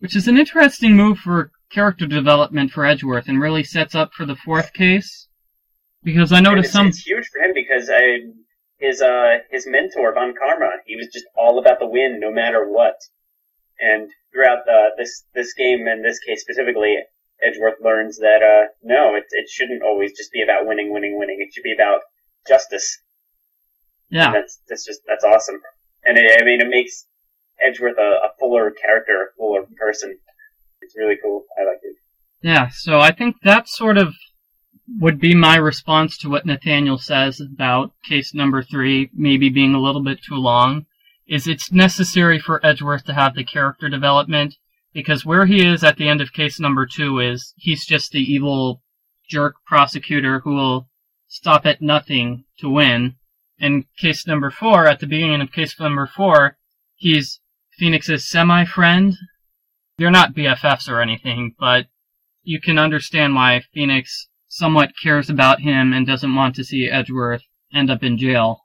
[0.00, 4.26] Which is an interesting move for character development for Edgeworth and really sets up for
[4.26, 5.28] the fourth case.
[6.02, 6.88] Because I noticed it's, some.
[6.88, 8.20] It's huge for him because I,
[8.78, 12.64] his uh his mentor Von Karma, he was just all about the win no matter
[12.66, 12.96] what.
[13.80, 16.96] And throughout the, this this game and this case specifically,
[17.42, 21.38] Edgeworth learns that uh no, it it shouldn't always just be about winning, winning, winning.
[21.40, 22.00] It should be about
[22.46, 23.00] justice.
[24.10, 24.26] Yeah.
[24.26, 25.60] And that's that's just that's awesome.
[26.04, 27.06] And it, I mean, it makes
[27.60, 30.16] Edgeworth a, a fuller character, a fuller person.
[30.80, 31.44] It's really cool.
[31.58, 31.96] I like it.
[32.40, 34.14] Yeah, so I think that sort of
[34.96, 39.80] would be my response to what Nathaniel says about case number three maybe being a
[39.80, 40.86] little bit too long.
[41.26, 44.56] Is it's necessary for Edgeworth to have the character development
[44.94, 48.20] because where he is at the end of case number two is he's just the
[48.20, 48.82] evil
[49.28, 50.88] jerk prosecutor who will
[51.26, 53.16] stop at nothing to win.
[53.60, 56.56] And case number four, at the beginning of case number four,
[56.96, 57.40] he's
[57.78, 59.14] Phoenix's semi friend.
[59.98, 61.86] They're not BFFs or anything, but
[62.42, 67.42] you can understand why Phoenix somewhat cares about him and doesn't want to see Edgeworth
[67.72, 68.64] end up in jail.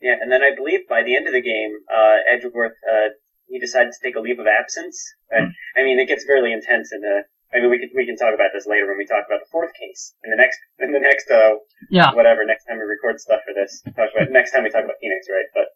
[0.00, 3.14] Yeah, and then I believe by the end of the game, uh, Edgeworth, uh,
[3.48, 4.96] he decides to take a leave of absence.
[5.30, 7.22] And, I mean, it gets really intense in the,
[7.52, 9.50] I mean, we can, we can talk about this later when we talk about the
[9.50, 10.14] fourth case.
[10.24, 11.58] In the next, in the next, uh,
[11.90, 12.14] Yeah.
[12.14, 13.82] whatever, next time we record stuff for this.
[13.94, 15.50] Talk about, next time we talk about Phoenix, right?
[15.52, 15.68] But,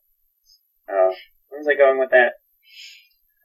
[0.88, 1.10] uh,
[1.48, 2.32] where was I going with that?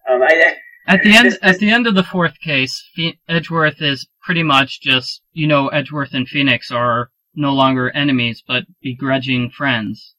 [0.10, 0.56] Um, I,
[0.88, 4.82] At the end, at the end of the fourth case, Phe- Edgeworth is pretty much
[4.82, 10.16] just, you know, Edgeworth and Phoenix are no longer enemies, but begrudging friends.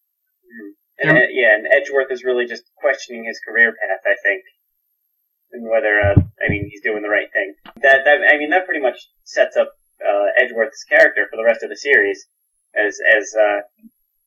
[0.98, 4.44] And, uh, yeah, and Edgeworth is really just questioning his career path, I think,
[5.52, 7.54] and whether, uh, I mean, he's doing the right thing.
[7.82, 9.72] That, that, I mean, that pretty much sets up
[10.06, 12.26] uh, Edgeworth's character for the rest of the series,
[12.74, 13.60] as, as, uh,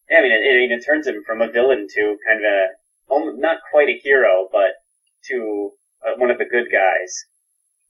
[0.09, 3.39] yeah, I mean, it, it, it turns him from a villain to kind of a,
[3.39, 4.73] not quite a hero, but
[5.29, 5.71] to
[6.05, 7.25] uh, one of the good guys.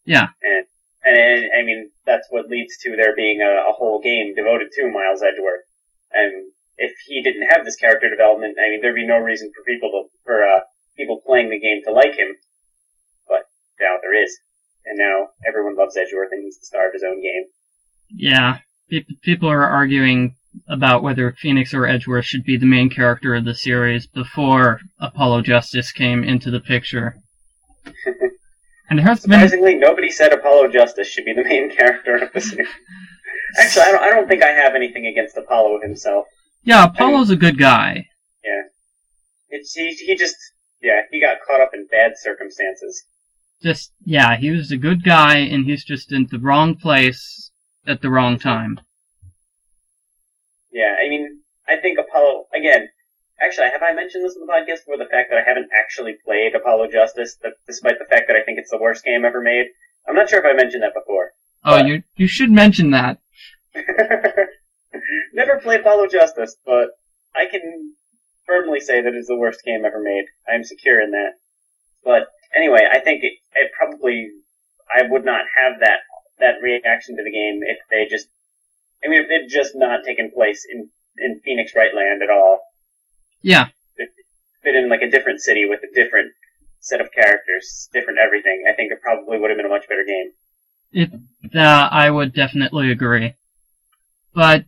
[0.05, 0.27] Yeah.
[0.41, 0.65] And,
[1.03, 4.91] and I mean, that's what leads to there being a, a whole game devoted to
[4.91, 5.65] Miles Edgeworth.
[6.11, 9.63] And if he didn't have this character development, I mean, there'd be no reason for
[9.63, 10.61] people to, for, uh,
[10.97, 12.35] people playing the game to like him.
[13.27, 13.43] But
[13.79, 14.37] now there is.
[14.85, 17.45] And now everyone loves Edgeworth and he's the star of his own game.
[18.09, 18.59] Yeah.
[19.23, 20.35] People are arguing
[20.67, 25.41] about whether Phoenix or Edgeworth should be the main character of the series before Apollo
[25.41, 27.15] Justice came into the picture.
[28.89, 32.33] And there has been Surprisingly, nobody said Apollo Justice should be the main character of
[32.33, 32.67] the series.
[33.57, 36.25] Actually, I don't, I don't think I have anything against Apollo himself.
[36.63, 38.07] Yeah, Apollo's a good guy.
[38.43, 38.61] Yeah,
[39.49, 40.35] it's, he, he just,
[40.81, 43.03] yeah, he got caught up in bad circumstances.
[43.61, 47.51] Just yeah, he was a good guy and he's just in the wrong place
[47.87, 48.79] at the wrong time.
[50.71, 52.89] Yeah, I mean, I think Apollo, again,
[53.43, 56.15] actually, have I mentioned this in the podcast before, the fact that I haven't actually
[56.25, 59.41] played Apollo Justice, that, despite the fact that I think it's the worst game ever
[59.41, 59.67] made?
[60.07, 61.31] I'm not sure if I mentioned that before.
[61.65, 63.19] Oh, But- you you should mention that.
[65.33, 66.89] Never played Apollo Justice, but
[67.35, 67.93] I can,
[68.45, 70.25] firmly say that it's the worst game ever made.
[70.47, 71.33] I am secure in that.
[72.03, 74.29] But anyway, I think it, it probably
[74.93, 75.99] I would not have that
[76.39, 78.27] that reaction to the game if they just
[79.03, 82.59] I mean if it just not taken place in in Phoenix Wright land at all.
[83.43, 83.67] Yeah.
[83.97, 84.09] It
[84.63, 86.31] fit in like a different city with a different
[86.79, 88.63] set of characters, different everything.
[88.67, 90.31] I think it probably would have been a much better game.
[90.91, 91.11] It,
[91.55, 93.35] uh, I would definitely agree.
[94.33, 94.65] But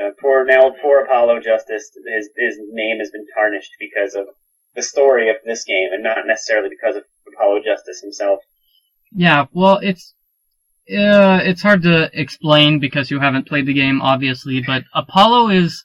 [0.00, 1.90] uh, poor now, poor Apollo Justice.
[2.06, 4.26] His his name has been tarnished because of
[4.74, 8.40] the story of this game, and not necessarily because of Apollo Justice himself.
[9.14, 10.14] Yeah, well, it's
[10.90, 14.62] uh, it's hard to explain because you haven't played the game, obviously.
[14.66, 15.84] But Apollo is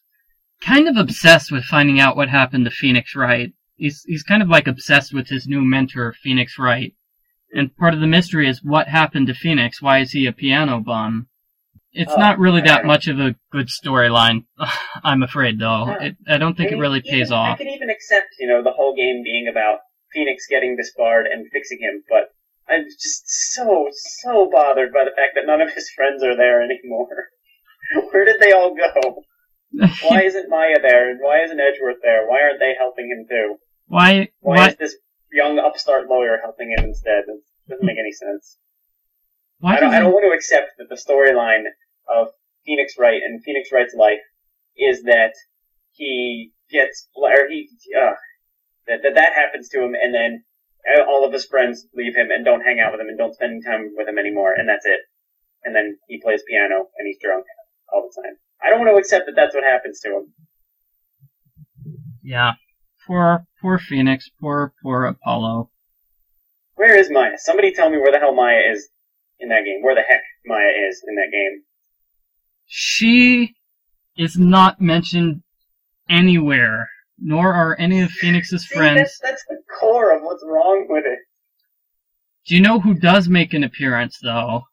[0.62, 3.54] kind of obsessed with finding out what happened to Phoenix Wright.
[3.76, 6.94] He's he's kind of like obsessed with his new mentor, Phoenix Wright.
[7.54, 9.82] And part of the mystery is what happened to Phoenix.
[9.82, 11.28] Why is he a piano bum?
[11.94, 14.46] It's Oh, not really that much of a good storyline.
[15.04, 15.90] I'm afraid, though.
[16.00, 17.56] It, I don't think it Maybe really even- off.
[17.56, 19.80] I can even accept, you know, the whole game being about
[20.14, 22.34] Phoenix getting disbarred and fixing him, but
[22.70, 23.88] I'm just so,
[24.22, 27.08] so bothered by the fact that none of his friends are there anymore.
[28.12, 29.24] Where did they all go?
[29.72, 31.10] Why isn't Maya there?
[31.12, 32.28] And why isn't Edgeworth there?
[32.28, 33.56] Why aren't they helping him too?
[33.88, 34.30] why?
[34.40, 34.68] Why, Why?
[34.70, 34.96] is this
[35.32, 37.24] young upstart lawyer helping him instead?
[37.28, 38.58] It doesn't make any sense.
[39.60, 41.64] Why I don't, I don't want to accept that the storyline
[42.08, 42.28] of
[42.66, 44.22] Phoenix Wright and Phoenix Wright's life
[44.78, 45.34] is that
[45.94, 48.14] he gets, or he, uh,
[48.88, 50.44] that, that that happens to him and then
[51.08, 53.64] all of his friends leave him and don't hang out with him and don't spend
[53.66, 55.00] time with him anymore and that's it.
[55.64, 57.46] And then he plays piano and he's drunk
[57.92, 58.38] all the time.
[58.64, 60.34] I don't want to accept that that's what happens to him.
[62.24, 62.54] Yeah.
[63.06, 64.30] Poor, poor Phoenix.
[64.42, 65.70] Poor, poor Apollo.
[66.76, 67.38] Where is Maya?
[67.38, 68.90] Somebody tell me where the hell Maya is
[69.40, 69.82] in that game.
[69.82, 71.64] Where the heck Maya is in that game.
[72.66, 73.56] She
[74.18, 75.42] is not mentioned
[76.10, 78.98] anywhere, nor are any of Phoenix's See, friends.
[78.98, 81.20] that's, that's the core of what's wrong with it.
[82.46, 84.64] Do you know who does make an appearance, though?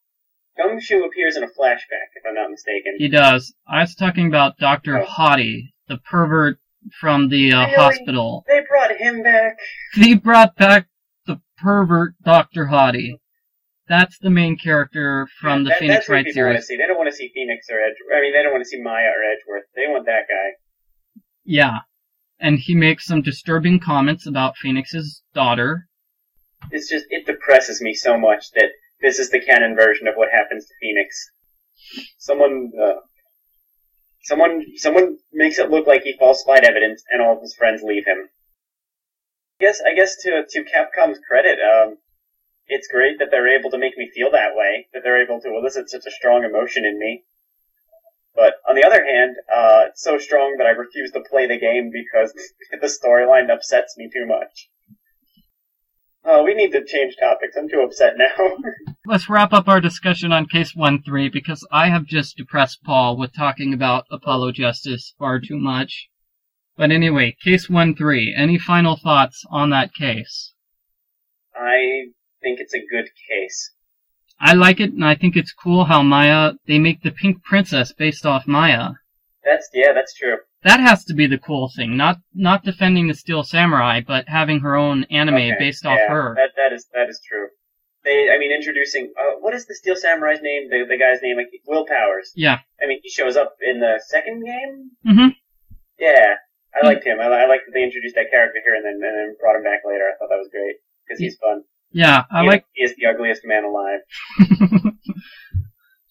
[0.57, 2.95] Gumshoe appears in a flashback, if I'm not mistaken.
[2.99, 3.53] He does.
[3.69, 4.99] I was talking about Dr.
[5.01, 5.05] Oh.
[5.05, 6.59] Hotti, the pervert
[7.01, 7.75] from the uh, Really?
[7.77, 8.45] hospital.
[8.47, 9.59] They brought him back.
[9.97, 10.87] They brought back
[11.27, 12.67] the pervert Dr.
[12.67, 13.15] Hotti.
[13.89, 16.67] That's the main character from the That- Phoenix Wright series.
[16.67, 16.77] see.
[16.77, 17.95] They don't want to see Phoenix or Edge.
[18.17, 19.65] I mean, they don't want to see Maya or Edgeworth.
[19.75, 21.21] They want that guy.
[21.45, 21.79] Yeah.
[22.41, 25.87] And he makes some disturbing comments about Phoenix's daughter.
[26.71, 28.71] It's just it depresses me so much that
[29.05, 31.31] this is the canon version of what happens to Phoenix.
[32.17, 33.01] Someone, uh,
[34.23, 38.07] someone, someone makes it look like he falsified evidence, and all of his friends leave
[38.07, 38.31] him.
[39.61, 41.99] I guess, I guess to to Capcom's credit, um,
[42.67, 44.89] it's great that they're able to make me feel that way.
[44.95, 47.25] That they're able to elicit such a strong emotion in me.
[48.35, 51.59] But on the other hand, uh, it's so strong that I refuse to play the
[51.59, 52.33] game because
[52.81, 54.71] the storyline upsets me too much.
[56.27, 57.55] Oh, we need to change topics.
[57.57, 58.57] I'm too upset now.
[59.07, 63.35] Let's wrap up our discussion on Case 1-3 because I have just depressed Paul with
[63.35, 66.09] talking about Apollo Justice far too much.
[66.77, 70.55] But anyway, Case 1-3, any final thoughts on that case?
[71.55, 72.07] I
[72.43, 73.73] think it's a good case.
[74.41, 77.93] I like it, and I think it's cool how Maya, they make the Pink Princess
[77.93, 78.93] based off Maya.
[79.45, 80.39] That's yeah, that's true.
[80.65, 84.61] That has to be the cool thing, not not defending the Steel Samurai, but having
[84.61, 86.35] her own anime Okay, based off yeah, her.
[86.37, 87.49] That that is that is true.
[88.03, 90.69] They, I mean, introducing uh, what is the Steel Samurai's name?
[90.71, 92.33] The the guy's name, like Will Powers.
[92.35, 92.59] Yeah.
[92.83, 94.91] I mean, he shows up in the second game.
[95.07, 95.29] Mm-hmm.
[95.99, 96.35] Yeah,
[96.75, 97.21] I liked him.
[97.21, 99.63] I, I liked that they introduced that character here and then and then brought him
[99.65, 100.05] back later.
[100.05, 101.63] I thought that was great because he's fun.
[101.93, 104.01] Yeah, I He- like he is the ugliest man alive.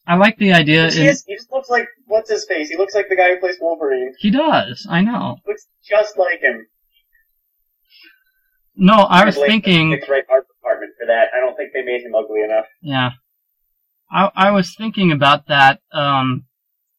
[0.06, 0.92] I like the idea.
[0.92, 2.70] He, In, is, he just looks like what's his face?
[2.70, 4.14] He looks like the guy who plays Wolverine.
[4.20, 4.86] he does.
[4.90, 5.38] I know.
[5.48, 6.68] Looks just like him.
[8.76, 9.92] No, I was the thinking.
[9.92, 11.28] Phoenix Wright art department for that.
[11.36, 12.66] I don't think they made him ugly enough.
[12.82, 13.12] Yeah.
[14.12, 15.80] I I was thinking about that.
[15.92, 16.46] Um,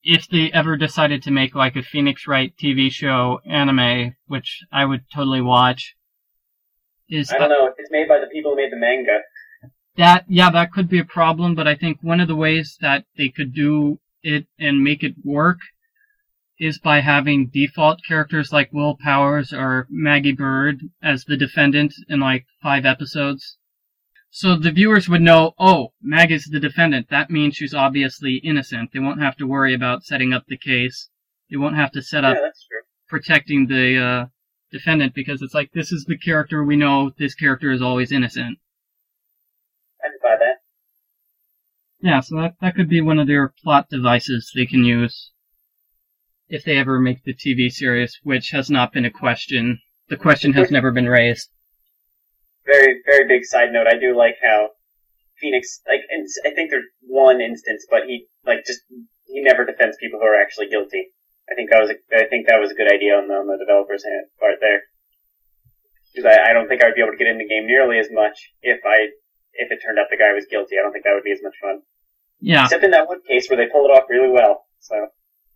[0.02, 4.84] if they ever decided to make like a Phoenix Wright TV show anime, which I
[4.84, 5.96] would totally watch,
[7.08, 7.70] is I don't know.
[7.76, 9.18] It's made by the people who made the manga.
[9.96, 11.54] That yeah that could be a problem.
[11.54, 15.14] But I think one of the ways that they could do it and make it
[15.24, 15.58] work
[16.58, 22.20] is by having default characters like Will Powers or Maggey Byrde as the defendant in
[22.20, 23.58] like five episodes.
[24.30, 27.08] So the viewers would know, oh, Maggey's the defendant.
[27.08, 28.90] That means she's obviously innocent.
[28.92, 31.08] They won't have to worry about setting up the case.
[31.50, 32.80] They won't have to set up true.
[33.08, 34.26] protecting the uh,
[34.72, 37.12] defendant because it's like this is the character we know.
[37.16, 38.58] This character is always innocent.
[40.02, 40.62] I can buy that.
[42.04, 45.32] Yeah, so that that could be one of their plot devices they can use.
[46.48, 49.80] if they ever make the TV series, which has not been a question.
[50.08, 51.48] The question has never been raised.
[52.66, 53.86] Very, very big side note.
[53.86, 54.70] I do like how
[55.40, 58.80] Phoenix, like, and I think there's one instance, but he, like, just,
[59.26, 61.08] he never defends people who are actually guilty.
[61.50, 63.48] I think that was, a, I think that was a good idea on the, on
[63.48, 64.82] the developer's hand, part there.
[66.14, 67.98] Because I, I don't think I would be able to get in the game nearly
[67.98, 69.10] as much if I,
[69.54, 70.76] if it turned out the guy was guilty.
[70.78, 71.82] I don't think that would be as much fun.
[72.46, 74.64] Yeah, Except in that one case where they pull it off really well.
[74.80, 75.06] So,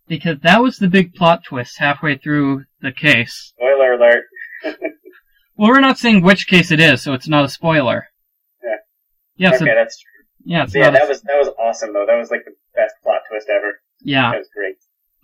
[0.07, 3.53] because that was the big plot twist halfway through the case.
[3.55, 4.23] spoiler alert.
[5.55, 8.07] Well, we're not saying which case it is, so it's not a spoiler.
[8.63, 9.49] Yeah.
[9.51, 10.23] Yeah, so, okay, that's true.
[10.45, 12.05] yeah, So yeah, that was, that was awesome though.
[12.07, 13.81] That was like the best plot twist ever.
[14.01, 14.75] yeah, That was great.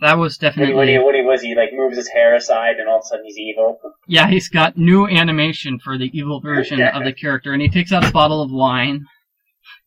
[0.01, 0.74] that was definitely.
[0.76, 3.07] when he, when he was, he like moves his hair aside and all of a
[3.07, 3.80] sudden he's evil.
[4.09, 7.93] Yeah, he's got new animation for the evil version of the character, and he takes
[7.93, 9.05] out a bottle of wine.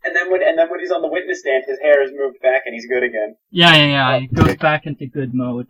[0.04, 2.40] And then when, and then when he's on the witness stand, his hair is moved
[2.42, 3.36] back and he's good again.
[3.50, 4.18] Yeah, yeah, yeah.
[4.20, 5.66] He goes back into good mode.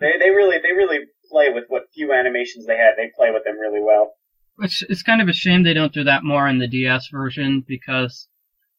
[0.00, 2.92] They, they really, they really play with what few animations they had.
[2.96, 4.14] They play with them really well.
[4.56, 7.64] Which is kind of a shame they don't do that more in the DS version
[7.66, 8.28] because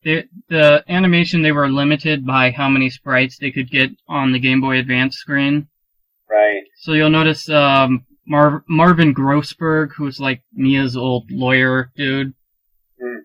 [0.03, 4.39] they, the animation they were limited by how many sprites they could get on the
[4.39, 5.67] Game Boy Advance screen.
[6.29, 6.63] Right.
[6.77, 12.33] So you'll notice um, Mar- Marvin Grossberg, who's like Mia's old lawyer dude.
[13.01, 13.19] Hmm.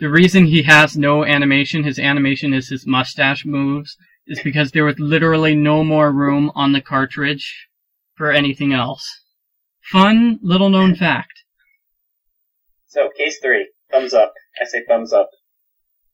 [0.00, 3.96] The reason he has no animation, his animation is his mustache moves,
[4.26, 7.68] is because there was literally no more room on the cartridge
[8.16, 9.06] for anything else.
[9.92, 11.32] Fun little known fact.
[12.86, 13.68] So, case three.
[13.92, 14.32] Thumbs up.
[14.60, 15.28] I say thumbs up.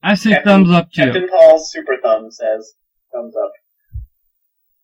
[0.02, 1.04] I say Captain- thumbs up too.
[1.04, 2.74] Captain Paul's super thumb says
[3.12, 3.52] thumbs up.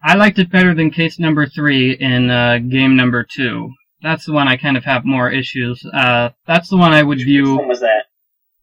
[0.03, 3.70] I liked it better than case number three in uh, game number two.
[4.03, 5.84] That's the one I kind of have more issues.
[5.92, 7.57] Uh, that's the one I would Which view.
[7.57, 8.07] one was that?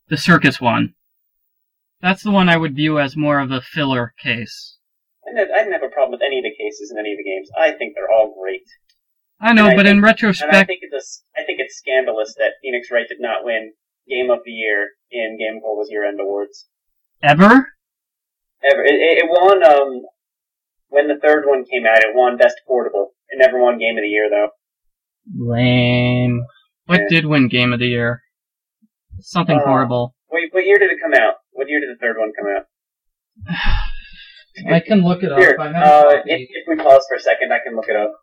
[0.10, 0.94] The circus one.
[2.02, 4.78] That's the one I would view as more of a filler case.
[5.28, 7.50] I didn't, have a problem with any of the cases in any of the games.
[7.60, 8.64] I think they're all great.
[9.42, 12.54] I know, I but in retrospect, I think it's a I think it's scandalous that
[12.62, 13.74] Phoenix Wright did not win
[14.10, 16.68] Game of the Year in Game Cola's year-end awards.
[17.22, 17.68] ever?
[18.64, 18.84] Ever.
[18.84, 20.02] It, it it won, um,
[20.90, 23.12] when the third one came out, it won Best Portable.
[23.30, 24.50] It never won Game of the Year, though.
[25.38, 26.42] Lame.
[26.86, 27.08] What Yeah.
[27.10, 28.22] did win Game of the Year?
[29.22, 30.16] Something Uh, horrible.
[30.32, 31.36] Wait, what year did it come out?
[31.52, 32.66] What year did the third one come out?
[34.70, 37.76] I can look it Here, uh, if, if we pause for a second, I can
[37.76, 38.14] look it up.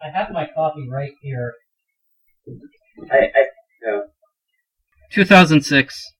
[0.00, 1.52] I have my copy right here.
[3.10, 3.46] I, I,
[3.84, 4.04] no.
[5.12, 6.12] 2006.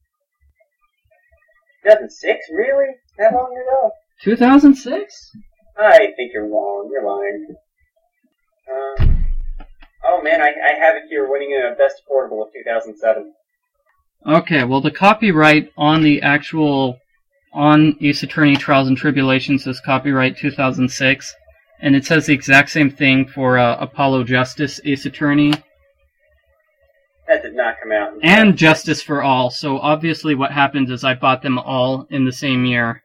[1.85, 2.47] 2006?
[2.53, 2.87] Really?
[3.19, 3.91] That long ago?
[4.23, 5.31] 2006?
[5.79, 6.91] I think you're wrong.
[6.93, 7.47] You're lying.
[8.71, 9.25] Um,
[10.05, 13.33] oh man, I, I have it here winning a Best Portable of 2007.
[14.27, 16.99] Okay, well the copyright on the actual
[17.55, 21.35] on Ace Attorney Trials and Tribulations is copyright 2006,
[21.81, 25.53] and it says the exact same thing for uh, Apollo Justice Ace Attorney
[27.27, 28.12] That did not come out.
[28.23, 28.61] and 2006.
[28.61, 29.51] Justice for All.
[29.51, 33.03] So obviously, what happened is I bought them all in the same year.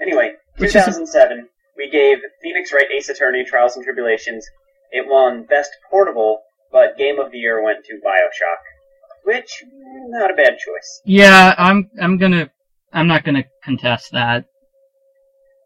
[0.00, 4.46] Anyway, Which is a- 2007, we gave Phoenix Wright Ace Attorney Trials and Tribulations.
[4.92, 8.62] It won Best Portable, but Game of the Year went to Bioshock.
[9.24, 9.62] Which,
[10.08, 11.02] not a bad choice.
[11.04, 12.50] Yeah, I'm I'm gonna
[12.92, 14.46] I'm not gonna contest that.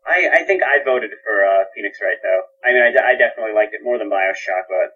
[0.06, 2.42] I, I think I voted for uh, Phoenix Wright, though.
[2.68, 4.92] I mean, I, I definitely liked it more than Bioshock, but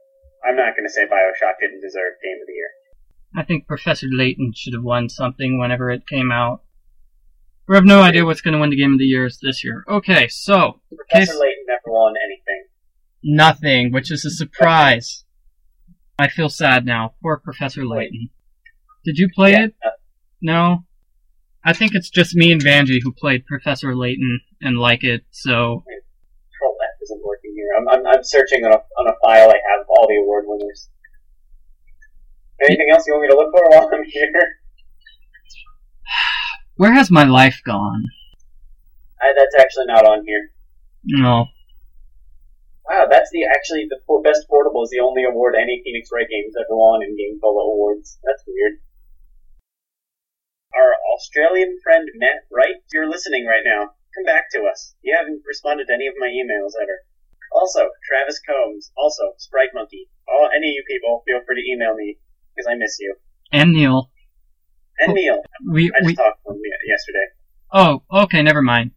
[0.48, 2.68] I'm not going to say Bioshock didn't deserve Game of the Year.
[3.36, 6.62] I think Professor Layton should have won something whenever it came out.
[7.66, 9.82] We have no idea what's going to win the Game of the Year this year.
[9.88, 12.66] Okay, so Professor Case- Layton never won anything.
[13.24, 15.24] nothing, which is a surprise.
[16.20, 17.14] I feel sad now.
[17.20, 18.30] Poor Professor Layton.
[19.05, 19.74] Did you play Yeah, it?
[20.40, 20.84] No.
[21.64, 25.22] I think it's just me and Vanjie who played Professor Layton and like it.
[25.30, 27.68] So Control F isn't working here.
[27.78, 30.88] I'm, I'm, I'm searching on a, on a file I have all the award winners.
[32.62, 34.57] Anything else you want me to look for while I'm here?
[36.76, 38.05] where has my life gone?
[39.20, 40.51] I, that's actually not on here.
[41.05, 41.46] No.
[42.88, 46.44] Wow, that's the actually the best portable is the only award any Phoenix Wright game
[46.44, 48.18] has ever won in Game Cola Awards.
[48.24, 48.80] That's weird.
[50.76, 54.94] Our Australian friend Matt Wright, if you're listening right now, come back to us.
[55.02, 57.02] You haven't responded to any of my emails ever.
[57.52, 60.08] Also, Travis Combs, also Sprite Monkey.
[60.28, 62.18] All any of you people, feel free to email me
[62.54, 63.16] because I miss you.
[63.52, 64.10] And Neil.
[65.00, 65.14] And Oh.
[65.14, 65.42] Neil,
[65.72, 67.26] We I just we talked to him yesterday.
[67.72, 68.92] Oh, okay, never mind.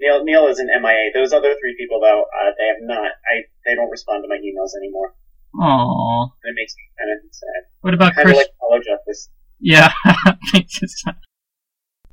[0.00, 1.12] Neil, Neil is an MIA.
[1.14, 3.12] Those other three people, though, uh, they have not.
[3.24, 5.14] I they don't respond to my emails anymore.
[5.54, 6.28] Aww.
[6.44, 7.60] And it makes me kind of sad.
[7.80, 8.36] What about Kind Chris?
[8.38, 9.30] like Apollo Justice.
[9.64, 9.90] Yeah.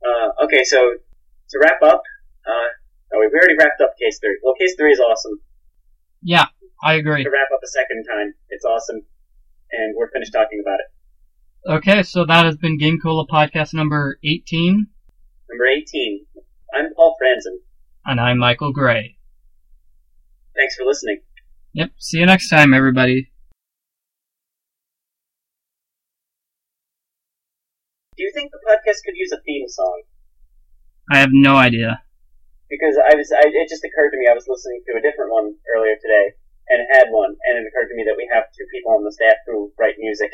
[0.04, 0.78] Uh, okay, so
[1.50, 2.02] to wrap up,
[2.48, 2.70] uh,
[3.14, 4.40] oh, we already wrapped up case three.
[4.44, 5.40] Well, case three is awesome.
[6.24, 6.46] Yeah,
[6.84, 7.24] I agree.
[7.24, 9.02] To wrap up a second time, it's awesome,
[9.72, 11.72] and we're finished talking about it.
[11.78, 14.88] Okay, so that has been Game Cola podcast number 18,
[15.50, 16.26] Number 18.
[16.74, 17.58] I'm Paul Franzen.
[18.06, 19.18] and I'm Michael Gray.
[20.56, 21.22] Thanks for listening.
[21.74, 23.31] Yep, see you next time, everybody.
[28.22, 30.04] Do you think the podcast could use a theme song?
[31.10, 32.04] I have no idea.
[32.70, 35.32] Because I was, I, it just occurred to me I was listening to a different
[35.34, 36.38] one earlier today,
[36.70, 39.12] and had one, and it occurred to me that we have two people on the
[39.12, 40.30] staff who write music.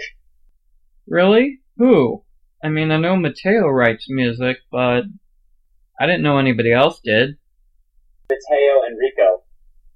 [1.08, 1.62] Really?
[1.78, 2.26] Who?
[2.62, 5.08] I mean, I know Mateo writes music, but
[5.98, 7.38] I didn't know anybody else did.
[8.28, 9.48] Mateo and Rico.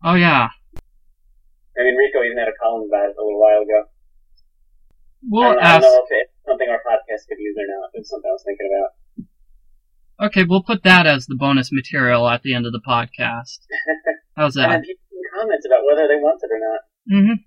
[0.01, 0.47] Oh yeah.
[0.79, 3.83] I mean, Rico even had a column about it a little while ago.
[5.23, 5.81] I We'll I ask.
[5.81, 7.89] don't know if it's something our podcast could use or not.
[7.93, 10.27] It's something I was thinking about.
[10.27, 13.59] Okay, we'll put that as the bonus material at the end of the podcast.
[14.35, 14.69] How's that?
[14.71, 16.81] And people can comment about whether they want it or not.
[17.11, 17.41] Mm-hmm.